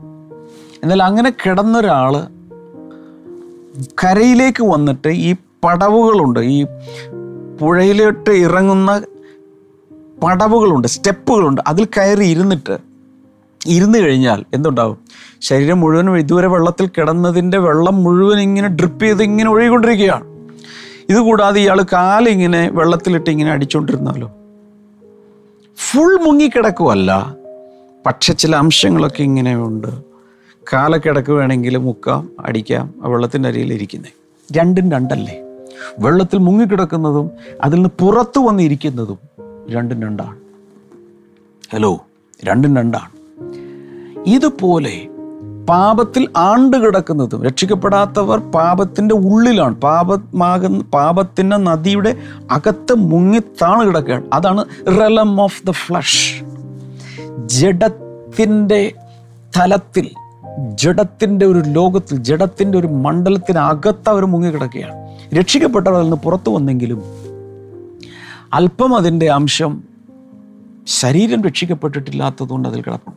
എന്നാൽ 0.82 1.02
അങ്ങനെ 1.02 1.30
കിടന്നൊരാൾ 1.30 2.26
കരയിലേക്ക് 4.04 4.62
വന്നിട്ട് 4.62 5.08
ഈ 5.08 5.36
പടവുകളുണ്ട് 5.64 6.40
ഈ 6.40 6.66
പുഴയിലോട്ട് 7.60 8.30
ഇറങ്ങുന്ന 8.30 9.02
പടവുകളുണ്ട് 10.22 10.88
സ്റ്റെപ്പുകളുണ്ട്. 10.88 11.60
അതിൽ 11.66 11.84
കയറി 11.84 12.24
ഇരുന്നിട്ട് 12.24 12.93
ഇരുന്ന് 13.66 13.98
കഴിഞ്ഞാൽ 13.98 14.44
എന്തുണ്ടാവും? 14.54 14.98
ശരീരം 15.40 15.80
മുഴുവനും 15.80 16.18
ഇതുവരെ 16.18 16.48
വെള്ളത്തിൽ 16.48 16.86
കിടന്നതിന്റെ 16.86 17.58
വെള്ളം 17.58 18.04
മുഴുവൻ 18.04 18.40
ഇങ്ങനെ 18.40 18.68
ഡ്രിപ്പ് 18.68 19.04
ചെയ്ത് 19.04 19.22
ഇങ്ങനെ 19.22 19.50
ഒഴുകിക്കൊണ്ടിരിക്കുകയാണ്. 19.50 20.24
ഇതുകൂടാതെ 21.10 21.60
ഇയാൾ 21.60 21.82
കാലിങ്ങനെ 21.82 22.70
വെള്ളത്തിലിട്ട് 22.72 23.30
ഇങ്ങനെ 23.30 23.50
അടിച്ചുകൊണ്ടിരുന്നാലോ 23.50 24.28
ഫുൾ 25.76 26.16
മുങ്ങിക്കിടക്കുമല്ല 26.16 27.36
പക്ഷെ 28.06 28.32
ചില 28.32 28.56
അംശങ്ങളൊക്കെ 28.56 29.22
ഇങ്ങനെ 29.22 29.56
ഉണ്ട് 29.56 30.02
കാലൊക്കെ 30.72 31.32
വേണമെങ്കിൽ 31.32 31.76
മുക്കാം 31.76 32.30
അടിക്കാം 32.44 32.94
ആ 33.04 33.08
വെള്ളത്തിന്റെ 33.08 33.48
അരിയിൽ 33.48 33.72
ഇരിക്കുന്നത് 33.72 34.12
രണ്ടും 34.52 34.90
രണ്ടല്ലേ? 34.90 35.40
വെള്ളത്തിൽ 35.98 36.38
മുങ്ങിക്കിടക്കുന്നതും 36.38 37.30
അതിൽ 37.62 37.74
നിന്ന് 37.74 37.88
പുറത്തു 38.00 38.40
വന്നിരിക്കുന്നതും 38.40 39.18
രണ്ടും 39.70 40.02
രണ്ടാണ്. 40.02 40.36
ഹലോ 41.72 42.04
രണ്ടും 42.44 42.76
രണ്ടാണ്. 42.76 43.13
ഇതുപോലെ 44.26 45.08
പാപത്തിൽ 45.68 46.28
ആണ്ട് 46.36 46.76
കിടക്കുന്നതും 46.76 47.42
രക്ഷിക്കപ്പെടാത്തവർ 47.42 48.38
പാപത്തിന്റെ 48.38 49.14
ഉള്ളിലാണ്. 49.14 49.74
പാപമാകുന്ന 49.74 50.82
പാപത്തിന്റെ 50.82 51.56
നദിയുടെ 51.56 52.16
അകത്ത് 52.50 52.94
മുങ്ങിത്താണ് 52.94 53.88
കിടക്കുകയാണ്. 53.88 54.26
അതാണ് 54.32 54.64
റെലം 54.86 55.40
ഓഫ് 55.40 55.66
ദ 55.66 55.70
ഫ്ലഷ് 55.70 56.44
ജഡത്തിന്റെ 57.46 58.92
തലത്തിൽ 59.56 60.10
ജഡത്തിന്റെ 60.74 61.46
ഒരു 61.46 61.58
ലോകത്തിൽ 61.58 62.16
ജഡത്തിന്റെ 62.16 62.78
ഒരു 62.78 62.86
മണ്ഡലത്തിനകത്ത് 62.86 64.08
അവർ 64.08 64.24
മുങ്ങിക്കിടക്കുകയാണ് 64.24 64.98
രക്ഷിക്കപ്പെട്ടവർ 65.38 66.02
നിന്ന് 66.02 66.16
പുറത്തു 66.16 66.50
വന്നെങ്കിലും 66.50 67.02
അല്പം 68.54 68.96
അതിന്റെ 68.96 69.30
അംശം 69.30 69.84
ശരീരം 70.86 71.44
രക്ഷിക്കപ്പെട്ടിട്ടില്ലാത്തതുകൊണ്ട് 71.44 72.68
അതിൽ 72.68 72.82
കിടപ്പുണ്ട്. 72.82 73.13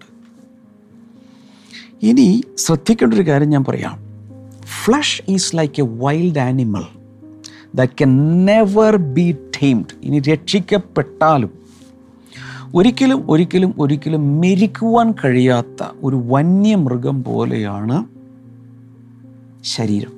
ഇനി 2.03 2.43
ശ്രദ്ധിക്കേണ്ട 2.57 3.13
ഒരു 3.13 3.27
കാര്യം 3.27 3.49
ഞാൻ 3.49 3.63
പറയാം. 3.63 3.99
Flesh 4.85 5.21
is 5.29 5.55
like 5.55 5.81
a 5.81 5.85
wild 5.89 6.39
animal 6.39 6.83
that 7.75 7.93
can 8.01 8.45
never 8.45 8.95
be 8.95 9.31
tamed 9.31 9.85
ഇനി 10.03 10.19
രക്ഷിക്കപ്പെട്ടാലും 10.19 11.51
ഒരിക്കലും 12.75 13.31
ഒരിക്കലും 13.31 13.75
ഒരിക്കലും 13.79 14.39
മെരിക്കുവാൻ 14.39 15.13
കഴിയാത്ത 15.25 15.83
ഒരു 16.03 16.23
വന്യമൃഗം 16.27 17.23
പോലെയാണ് 17.23 18.05
ശരീരം. 19.63 20.17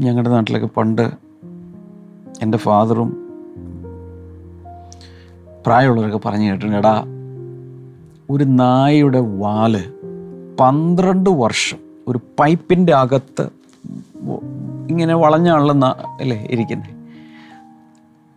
ഞങ്ങളുടെ 0.00 0.30
നാട്ടിലൊക്കെ 0.30 0.66
പണ്ട് 0.66 1.10
എന്റെ 2.42 2.58
ഫാദറും 2.58 3.28
പ്രായമുള്ളവരൊക്കെ 5.66 6.28
പറഞ്ഞു 6.28 6.44
കേട്ടിട്ടുണ്ട് 6.44 6.76
എടാ 6.76 7.04
ഒരു 8.32 8.44
നായയുടെ 8.44 9.18
വാൽ 9.18 9.84
പന്ത്രണ്ട് 10.60 11.30
വർഷം 11.30 11.78
ഒരു 12.08 12.20
പൈപ്പിന്റെ 12.40 12.92
അകത്ത് 12.92 13.48
ഇങ്ങനെ 14.90 15.14
വളഞ്ഞാണല്ലോ 15.14 15.88
അല്ലേ 16.20 16.48
ഇരിക്കുന്നത് 16.50 16.90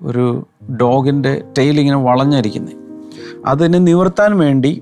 ഒരു 0.04 0.48
ഡോഗിന്റെ 0.82 1.44
ടെയിൽ 1.58 1.80
ഇങ്ങനെ 1.80 1.98
വളഞ്ഞിരിക്കുന്നത് 1.98 2.76
അതിനെ 3.46 3.80
നിവർത്താൻ 3.80 4.38
വേണ്ടി 4.38 4.82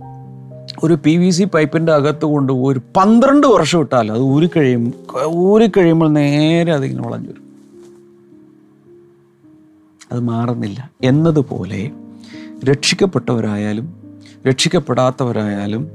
ഒരു 0.84 0.94
പി 1.06 1.18
വി 1.18 1.30
സി 1.30 1.44
പൈപ്പിന്റെ 1.44 1.92
അകത്ത് 1.92 2.26
കൊണ്ട് 2.26 2.54
ഒരു 2.54 2.82
പന്ത്രണ്ട് 2.96 3.48
വർഷം 3.48 3.80
ഇട്ടാൽ 3.80 4.12
അത് 4.12 4.22
ഊരിക്കഴിയും 4.22 4.94
ഊരിക്കഴിയുമ്പോൾ 5.28 6.14
നേരെ 6.14 6.74
അതിങ്ങനെ 6.74 7.08
വളഞ്ഞു 7.08 7.28
വരും. 7.30 7.44
അത് 10.12 10.20
മാറുന്നില്ല. 10.20 10.92
എന്നതുപോലെ 11.04 11.92
രക്ഷിക്കപ്പെട്ടവരായാലും 12.64 14.03
രക്ഷിക്കപ്പെടാത്തവരായാലും 14.48 15.92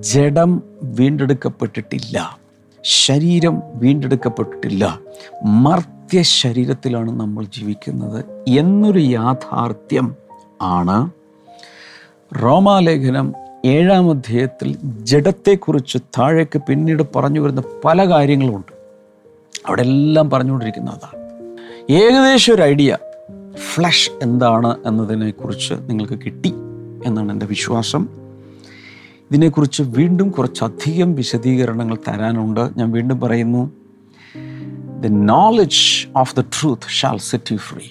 ജഡം 0.00 0.62
വീണ്ടെടുക്കപ്പെട്ടിട്ടില്ല. 0.82 2.38
ശരീരം 2.84 3.62
വീണ്ടെടുക്കപ്പെട്ടിട്ടില്ല. 3.74 4.98
മർത്യ 5.44 6.22
ശരീരത്തിലാണ് 6.22 7.20
നമ്മൾ 7.20 7.44
ജീവിക്കുന്നത് 7.44 8.24
എന്നൊരു 8.48 8.98
യാഥാർത്ഥ്യം 8.98 10.14
ആണ്. 10.62 11.10
റോമാലേഖനം 12.42 13.32
ഏഴാം 13.64 14.10
അധ്യായത്തിൽ 14.10 14.76
ജഡത്തെക്കുറിച്ച് 14.82 15.98
താഴേക്ക് 15.98 16.58
പിന്നീട് 16.58 17.02
പറഞ്ഞു 17.16 17.40
വരുന്ന 17.40 17.62
പല 17.84 18.10
കാര്യങ്ങളുമുണ്ട്. 18.10 18.72
അവിടെ 19.66 19.82
എല്ലാം 19.82 20.30
പറഞ്ഞുകൊണ്ടിരിക്കുന്ന 20.30 20.90
അതാണ് 20.90 21.22
ഏകദേശം 21.92 22.54
ഒരു 22.54 22.62
ഐഡിയ. 22.62 22.98
ഫ്ലഷ് 23.56 24.10
എന്താണ് 24.22 24.76
എന്നതിനെക്കുറിച്ച് 24.86 25.74
നിങ്ങൾക്ക് 25.80 26.18
കിട്ടി. 26.18 26.54
എന്നാണ് 27.04 27.32
എന്റെ 27.32 27.46
വിശ്വാസം. 27.46 28.08
ഇതിനെക്കുറിച്ച് 29.30 29.82
വീണ്ടും 29.82 30.30
കുറച്ചധികം 30.30 31.14
വിശദീകരണങ്ങൾ 31.14 31.98
തരാനുണ്ട്. 32.08 32.70
ഞാൻ 32.76 32.92
വീണ്ടും 32.92 33.20
പറയുന്നു 33.20 33.70
the 35.00 35.06
knowledge 35.06 36.08
of 36.16 36.36
the 36.36 36.40
truth 36.40 36.88
shall 36.88 37.16
set 37.18 37.52
you 37.52 37.56
free 37.56 37.84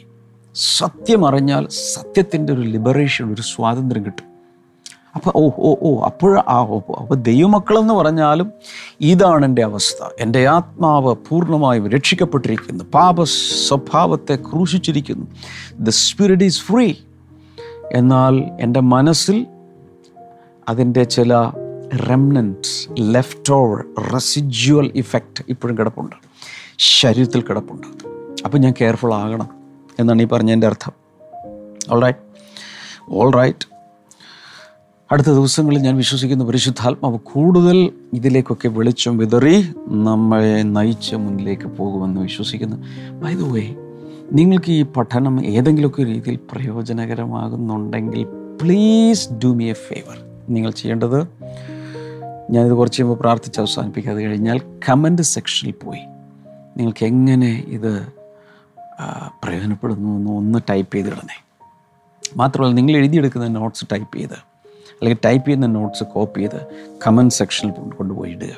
സത്യം 0.56 1.28
അറിഞ്ഞാൽ 1.28 1.68
സത്യത്തിന്റെ 1.68 2.54
ഒരു 2.54 2.62
ലിബറേഷൻ 2.62 3.34
ഒരു 3.34 3.42
സ്വാതന്ത്ര്യം 3.42 4.06
കിട്ടും. 4.06 4.32
അപ്പോൾ 5.16 5.32
ഓ 5.36 5.50
ഓ 5.58 5.76
ഓ 5.82 6.06
അപ്പോൾ 6.06 6.40
ആ 6.40 6.58
ഓ 6.58 6.78
അപ്പോൾ 6.78 7.16
ദൈവമക്കളെന്ന് 7.16 7.94
പറഞ്ഞാലും 7.94 8.52
ഇതാണ് 9.02 9.46
എന്റെ 9.46 9.64
അവസ്ഥ. 9.64 10.10
എന്റെ 10.20 10.48
ആത്മാവ് 10.48 11.16
പൂർണമായും 11.30 11.88
രക്ഷിക്കപ്പെട്ടിരിക്കുന്നു. 11.88 12.84
പാപ 12.84 13.24
സ്വഭാവത്തെ 13.68 14.36
ക്രൂശിച്ചിരിക്കുന്നു. 14.36 15.28
ദ 15.80 15.90
സ്പിരിറ്റ് 15.90 16.44
ഈസ് 16.44 16.62
ഫ്രീ 16.62 16.94
എന്നാൽ 17.92 18.58
എന്റെ 18.62 18.80
മനസ്സിൽ 18.80 19.48
അതിന്റെ 20.70 21.04
ചില 21.04 21.52
remnants 22.10 22.90
left 23.00 23.54
over 23.54 23.86
residual 24.14 24.92
effect 24.96 25.44
ഇപ്പോഴും 25.50 25.78
കിടപ്പുണ്ട്. 25.78 26.16
ശരീരത്തിൽ 26.78 27.42
കിടപ്പുണ്ട്. 27.42 27.88
അപ്പം 28.46 28.62
ഞാൻ 28.62 28.74
കെയർഫുൾ 28.82 29.14
ആകണം 29.14 29.50
എന്നാണ് 30.00 30.22
ഈ 30.22 30.26
പറഞ്ഞതിന്റെ 30.26 30.68
അർത്ഥം. 30.68 30.92
ഓൾ 31.92 32.02
റൈറ്റ് 32.02 32.20
ഓൾ 33.10 33.34
റൈറ്റ് 33.34 33.72
അടുത്ത 35.12 35.28
ദിവസങ്ങളിൽ 35.28 35.80
ഞാൻ 35.80 35.98
വിശ്വസിക്കുന്ന 35.98 36.44
പരിശുദ്ധാത്മാവ് 36.44 37.20
കൂടുതൽ 37.20 37.94
ഇതിലേക്കൊക്കെ 38.14 38.68
വെളിച്ചം 38.68 39.18
വിതറി 39.18 39.74
നമ്മളെ 39.88 40.62
നയിച്ച് 40.62 41.16
മുന്നിലേക്ക് 41.16 41.68
പോകുമെന്ന് 41.68 42.22
വിശ്വസിക്കുന്നു. 42.22 42.78
ബൈ 43.12 43.34
ദ 43.34 43.42
വേ 43.42 43.91
നിങ്ങൾക്ക് 44.38 44.72
ഈ 44.72 44.84
പഠനം 44.98 45.46
ഏതെങ്കിലുമൊക്കെ 45.46 46.04
രീതിയിൽ 46.04 46.40
പ്രയോജനകരമാകുന്നുണ്ടെങ്കിൽ 46.52 48.22
please 48.62 49.34
do 49.34 49.48
me 49.48 49.64
a 49.64 49.74
favour 49.74 50.18
നിങ്ങൾ 50.50 50.72
ചെയ്യേണ്ടത് 50.72 51.18
ഞാനിത് 52.54 52.74
കുറച്ച് 52.74 52.98
കഴിയുമ്പോൾ 53.00 53.22
പ്രാർത്ഥിച്ച് 53.22 53.60
അവസാനിപ്പിക്കാതെ 53.60 54.22
കഴിഞ്ഞാൽ 54.22 54.62
കമന്റ് 54.90 55.22
സെക്ഷനിൽ 55.22 55.74
പോയി. 55.84 56.04
നിങ്ങൾക്ക് 56.78 57.06
എങ്ങനെ 57.06 57.52
ഇത് 57.68 57.92
പ്രയോജനപ്പെടുന്നു 59.44 60.10
എന്ന് 60.18 60.32
ഒന്ന് 60.32 60.60
ടൈപ്പ് 60.70 60.96
ചെയ്തിടണേ. 60.96 61.38
മാത്രമല്ല 62.38 62.74
നിങ്ങൾ 62.74 62.96
എഴുതിയെടുക്കുന്ന 62.98 63.48
നോട്ട്സ് 63.48 63.86
ടൈപ്പ് 63.92 64.18
ചെയ്ത് 64.18 64.38
അല്ലെങ്കിൽ 65.00 65.20
ടൈപ്പ് 65.26 65.48
ചെയ്യുന്ന 65.48 65.66
നോട്ട്സ് 65.66 66.04
കോപ്പി 66.04 66.42
ചെയ്ത് 66.42 66.60
കമന്റ് 67.08 67.34
സെക്ഷനിൽ 67.34 67.72
കൊണ്ട് 67.72 67.96
കൊണ്ടുപോയി 67.96 68.32
ഇടുക. 68.32 68.54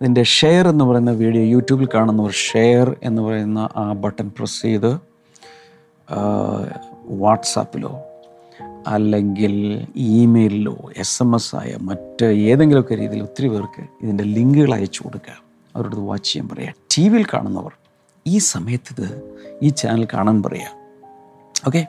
ഇതിന്റെ 0.00 0.22
ഷെയർ 0.22 0.68
എന്ന് 0.68 0.84
പറയുന്ന 0.84 1.10
വീഡിയോ 1.10 1.44
യൂട്യൂബിൽ 1.44 1.88
കാണുന്നവർ 1.94 2.30
ഷെയർ 2.30 2.96
എന്ന് 3.02 3.22
പറയുന്ന 3.22 3.68
ആ 3.76 3.92
ബട്ടൺ 3.92 4.30
പ്രസ് 4.38 4.62
ചെയ്ത് 4.62 4.92
വാട്സാപ്പിലോ 7.22 7.92
അല്ലെങ്കിൽ 8.86 9.54
ഇമെയിലിലോ 9.96 10.76
എസ് 10.96 11.22
എം 11.22 11.34
എസ് 11.34 11.56
ആയ 11.56 11.70
മറ്റ് 11.80 12.24
ഏതെങ്കിലുമൊക്കെ 12.24 12.94
രീതിയിൽ 12.94 13.22
ഒത്തിരി 13.22 13.48
പേർക്ക് 13.48 13.82
ഇതിന്റെ 14.02 14.24
ലിങ്കുകൾ 14.24 14.74
അയച്ചു 14.74 15.00
കൊടുക്കുക. 15.02 15.36
അവരോട് 15.76 15.96
വാച്ച് 15.96 16.28
ചെയ്യാൻ 16.32 16.48
പറയുക 16.48 16.74
ടി 16.96 17.08
വിയിൽ 17.08 17.24
കാണുന്നവർ 17.24 17.72
ഈ 18.26 18.38
സമയത്ത് 18.38 18.92
ഇത് 18.94 19.08
ഈ 19.62 19.68
ചാനൽ 19.68 20.04
കാണാൻ 20.14 20.42
പറയുക 20.42 20.70
ഓക്കെ 21.66 21.82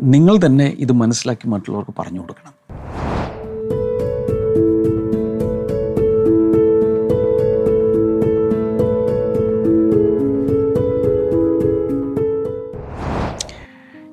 നിങ്ങൾ 0.00 0.46
തന്നെ 0.46 0.66
ഇത് 0.78 0.92
മനസ്സിലാക്കി 0.92 1.48
മറ്റുള്ളവർക്ക് 1.48 1.94
പറഞ്ഞു 1.98 2.20
കൊടുക്കണം. 2.20 2.55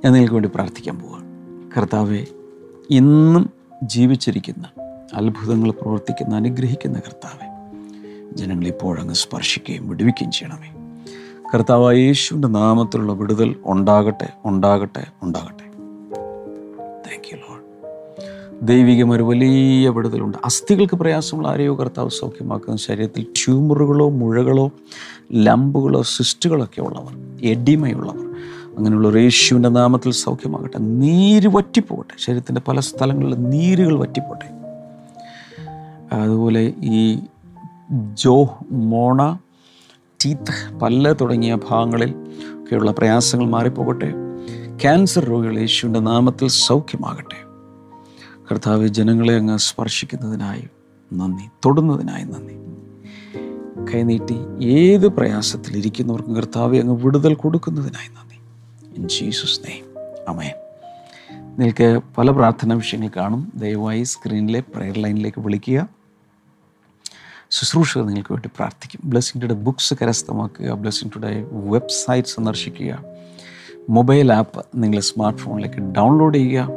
ഞാൻ 0.04 0.14
നിങ്ങൾക്ക് 0.14 0.34
വേണ്ടി 0.34 0.50
പ്രാർത്ഥിക്കാൻ 0.56 1.00
പോവുകയാണ് 1.00 1.72
കർത്താവെ 1.78 2.26
ഇന്നും 2.90 3.50
ജീവിച്ചിരിക്കുന്ന 3.84 4.68
അത്ഭുതങ്ങൾ 5.14 5.72
പ്രവർത്തിക്കുന്ന 5.72 6.36
അനുഗ്രഹിക്കുന്ന 6.36 7.00
കർത്താവെ 7.00 7.48
ജനങ്ങൾ 8.36 8.68
ഇപ്പോഴങ്ങ് 8.68 9.14
സ്പർശിക്കുകയും 9.14 9.90
വിടുവിക്കുകയും 9.90 10.32
ചെയ്യണമേ. 10.32 10.74
കർത്താവ് 11.54 11.98
യേശുവിന്റെ 11.98 12.48
നാമത്തിലുള്ള 12.48 13.14
വിടുതൽ 13.14 13.56
ഉണ്ടാകട്ടെ 13.66 14.30
ഉണ്ടാകട്ടെ 14.46 15.04
ഉണ്ടാകട്ടെ. 15.24 15.64
താങ്ക് 17.10 17.28
യു 17.34 17.36
ലോഡ് 17.36 17.62
ദൈവികം 18.68 19.12
ഒരു 19.12 19.24
വലിയ 19.24 19.90
വിടുതലുണ്ട്. 19.90 20.38
അസ്ഥികൾക്ക് 20.46 20.96
പ്രയാസമുള്ള 20.96 21.48
ആരെയോ 21.48 21.76
കർത്താവ് 21.76 22.10
സൗഖ്യമാക്കുന്ന 22.10 22.78
ശരീരത്തിൽ 22.78 23.24
ട്യൂമറുകളോ 23.24 24.10
മുഴകളോ 24.10 24.72
ലംബുകളോ 25.34 26.02
സിസ്റ്റുകളൊക്കെ 26.02 26.82
ഉള്ളവർ 26.82 27.14
എഡിമയുള്ളവർ 27.44 28.34
അങ്ങനെയുള്ള 28.78 29.08
ഒരു 29.08 29.18
യേശുവിന്റെ 29.18 29.70
നാമത്തിൽ 29.70 30.12
സൗഖ്യമാകട്ടെ. 30.12 30.78
നീര് 30.78 31.48
വറ്റിപ്പോകട്ടെ. 31.48 32.14
ശരീരത്തിന്റെ 32.20 32.62
പല 32.68 32.80
സ്ഥലങ്ങളിലും 32.80 33.50
നീരുകൾ 33.50 34.00
വറ്റിപ്പോട്ടെ 34.00 34.54
അതുപോലെ 36.16 36.74
ഈ 36.84 37.20
ജോ 38.14 38.58
മോണ 38.72 39.38
ടീത്ത് 40.26 40.76
പല്ല് 40.78 41.16
തുടങ്ങിയ 41.22 41.58
ഭാഗങ്ങളിൽ 41.70 42.10
ഒക്കെയുള്ള 42.54 42.92
പ്രയാസങ്ങൾ 42.92 43.46
മാറിപ്പോകട്ടെ. 43.46 44.14
ക്യാൻസർ 44.82 45.26
രോഗികൾ 45.26 45.60
യേശുവിന്റെ 45.60 46.00
നാമത്തിൽ 46.00 46.48
സൗഖ്യമാകട്ടെ. 46.48 47.44
കർത്താവ് 48.52 48.88
ജനങ്ങളെ 48.88 49.36
അങ്ങ് 49.36 49.58
സ്പർശിക്കുന്നതിനായി 49.58 50.70
നന്ദി. 51.14 51.44
തൊടുന്നതിനായി 51.66 52.24
നന്ദി. 52.24 52.54
കൈനീട്ടി 53.94 54.64
ഏത് 54.64 55.08
പ്രയാസത്തിലിരിക്കുന്നവർക്കും 55.08 56.36
കർത്താവെ 56.36 56.78
അങ്ങ് 56.78 56.96
വിടുതൽ 57.04 57.34
കൊടുക്കുന്നതിനായി 57.34 58.08
നന്ദി. 58.08 58.33
ഇൻ 58.98 59.08
ജീസസ് 59.08 59.60
നെയ്മ് 59.68 59.88
അമേൻ 60.28 60.56
നിങ്ങൾക്ക് 61.60 62.00
പല 62.18 62.30
പ്രാർത്ഥനാ 62.30 62.76
വിഷയങ്ങൾ 62.76 63.10
കാണും. 63.18 63.52
ദയവായി 63.56 64.04
സ്ക്രീനിലെ 64.04 64.60
പ്രെയർ 64.60 64.98
ലൈനിലേക്ക് 64.98 65.42
വിളിക്കുക. 65.42 65.90
ശുശ്രൂഷകർ 67.52 68.06
നിങ്ങൾക്ക് 68.06 68.34
വേണ്ടി 68.34 68.50
പ്രാർത്ഥിക്കും. 68.56 69.02
ബ്ലെസ്സിംഗ് 69.04 69.44
ടുഡേ 69.44 69.56
ബുക്സ് 69.56 69.94
കരസ്ഥമാക്കുക. 70.02 70.72
ബ്ലെസ്സിംഗ് 70.72 71.14
ടുഡേ 71.16 71.46
വെബ്സൈറ്റ് 71.52 72.28
സന്ദർശിക്കുക. 72.28 73.04
മൊബൈൽ 73.90 74.34
ആപ്പ് 74.34 74.66
നിങ്ങൾ 74.76 75.00
സ്മാർട്ട് 75.00 75.42
ഫോണിലേക്ക് 75.42 75.76
ഡൗൺലോഡ് 75.76 76.38
ചെയ്യുക 76.38 76.70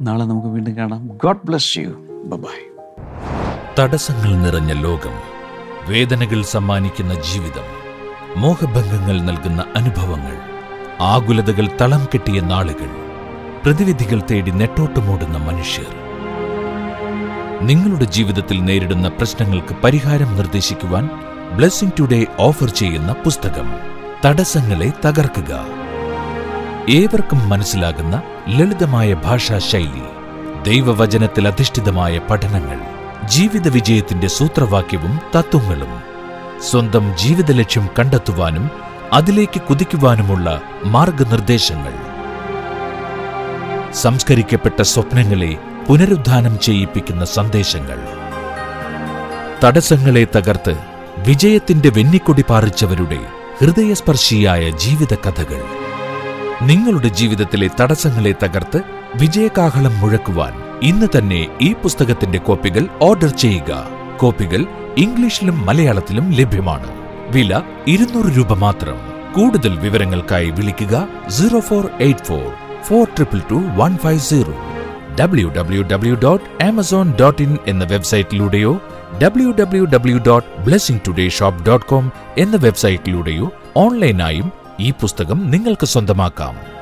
നാളെ 0.00 0.24
നമുക്ക് 0.24 0.48
വീണ്ടും 0.48 0.76
കാണാം. 0.76 1.08
ഗോഡ് 1.08 1.40
ബ്ലസ് 1.44 1.78
യു 1.78 1.88
ബൈ 2.24 2.58
തടസ്സങ്ങൾ 3.78 4.36
നിറഞ്ഞ 4.36 4.72
ലോകം 4.72 5.16
വേദനകൾ 5.88 6.42
സമ്മാനിക്കുന്ന 6.42 7.14
ജീവിതം 7.14 7.66
മോഹഭംഗങ്ങൾ 8.40 9.22
നൽകുന്ന 9.22 9.64
അനുഭവങ്ങൾ 9.76 10.55
ആകുലതകൾ 11.00 11.68
തളം 11.80 12.04
കെട്ടിയ 12.04 12.40
നാളുകൾ. 12.40 12.90
പ്രതിവിധികൾ 13.64 14.22
തേടി 14.30 14.50
നെട്ടോട്ടമോടുന്ന 14.50 15.38
മനുഷ്യർ. 15.38 15.86
നിങ്ങളുടെ 17.66 18.04
ജീവിതത്തിൽ 18.04 18.64
നേരിടുന്ന 18.64 19.08
പ്രശ്നങ്ങൾക്ക് 19.08 19.76
പരിഹാരം 19.84 20.36
നിർദ്ദേശിക്കുവാൻ 20.36 21.10
ബ്ലെസ്സിംഗ് 21.56 21.92
ടുഡേ 21.98 22.26
ഓഫർ 22.40 22.68
ചെയ്യുന്ന 22.70 23.12
പുസ്തകം. 23.12 23.74
തടസ്സങ്ങളെ 24.24 24.92
തകർക്കുക. 25.04 25.66
ഏവർക്കും 26.88 27.48
മനസ്സിലാകുന്ന 27.48 28.22
ലളിതമായ 28.48 29.14
ഭാഷാ 29.14 29.58
ശൈലി 29.58 30.02
ദൈവവചനത്തിൽ 30.62 31.48
അധിഷ്ഠിതമായ 31.48 32.20
പഠനങ്ങൾ. 32.30 32.80
ജീവിത 33.28 33.68
വിജയത്തിന്റെ 33.68 34.26
സൂത്രവാക്യവും 34.26 35.20
തത്വങ്ങളും. 35.36 36.00
സ്വന്തം 36.70 37.16
ജീവിത 37.16 37.52
ലക്ഷ്യം 37.52 37.88
കണ്ടെത്തുവാനും 37.98 38.85
അതിലേക്ക് 39.12 39.60
കുതിക്കുവാനുമുള്ള 39.60 40.62
മാർഗനിർദ്ദേശങ്ങൾ. 40.84 41.92
സംസ്കരിക്കപ്പെട്ട 43.92 44.82
സ്വപ്നങ്ങളെ 44.82 45.56
പുനരുദ്ധാനം 45.88 46.60
ചെയ്യിപ്പിക്കുന്ന 46.60 47.24
സന്ദേശങ്ങൾ. 47.24 47.98
തടസ്സങ്ങളെ 49.64 50.26
തകർത്ത് 50.36 50.76
വിജയത്തിന്റെ 51.28 51.88
വെന്നിക്കൊടി 51.88 52.44
പാറിച്ചവരുടെ 52.48 53.18
ഹൃദയസ്പർശിയായ 53.60 54.70
ജീവിത 54.70 55.14
കഥകൾ 55.14 55.62
നിങ്ങളുടെ 56.62 57.08
ജീവിതത്തിലെ 57.08 57.70
തടസ്സങ്ങളെ 57.80 58.34
തകർത്ത് 58.42 58.82
വിജയകാഹളം 59.16 60.00
മുഴക്കുവാൻ 60.00 60.52
ഇന്ന് 60.82 61.06
തന്നെ 61.18 61.46
ഈ 61.60 61.72
പുസ്തകത്തിന്റെ 61.72 62.38
കോപ്പികൾ 62.38 62.88
ഓർഡർ 63.02 63.28
ചെയ്യുക. 63.28 63.86
കോപ്പികൾ 64.16 64.66
ഇംഗ്ലീഷിലും 64.96 65.66
മലയാളത്തിലും 65.66 66.32
ലഭ്യമാണ്. 66.32 67.05
വില 67.30 67.60
ഇരുന്നൂറ് 67.86 68.36
രൂപ 68.36 68.52
മാത്രം. 68.52 68.96
കൂടുതൽ 69.34 69.78
വിവരങ്ങൾക്കായി 69.78 70.50
വിളിക്കുക 70.50 71.08
zero 71.28 71.60
four 71.60 71.90
eight 72.00 72.24
four 72.24 72.52
four 72.82 73.06
triple 73.06 73.40
two 73.50 73.54
one 73.54 73.98
five 73.98 74.20
zero. 74.20 74.54
W 75.20 75.48
W 75.48 75.82
W 75.82 76.14
dot 76.14 76.64
Amazon 76.64 77.14
dot 77.20 77.42
in 77.42 77.56
എന്ന 77.66 77.84
വെബ്സൈറ്റിലൂടെയോ 77.84 78.80
W 79.22 79.50
W 79.50 79.84
W 79.84 80.18
dot 80.26 80.62
Blessing 80.64 81.00
Today 81.08 81.28
shop 81.28 81.66
dot 81.66 81.86
com 81.86 82.12
എന്ന 82.38 82.56
വെബ്സൈറ്റിലൂടെയോ 82.56 83.52
ഓൺലൈനായും 83.76 84.52
ഈ 84.80 84.90
പുസ്തകം 84.90 85.50
നിങ്ങൾക്ക് 85.50 85.86
സ്വന്തമാക്കാം. 85.86 86.75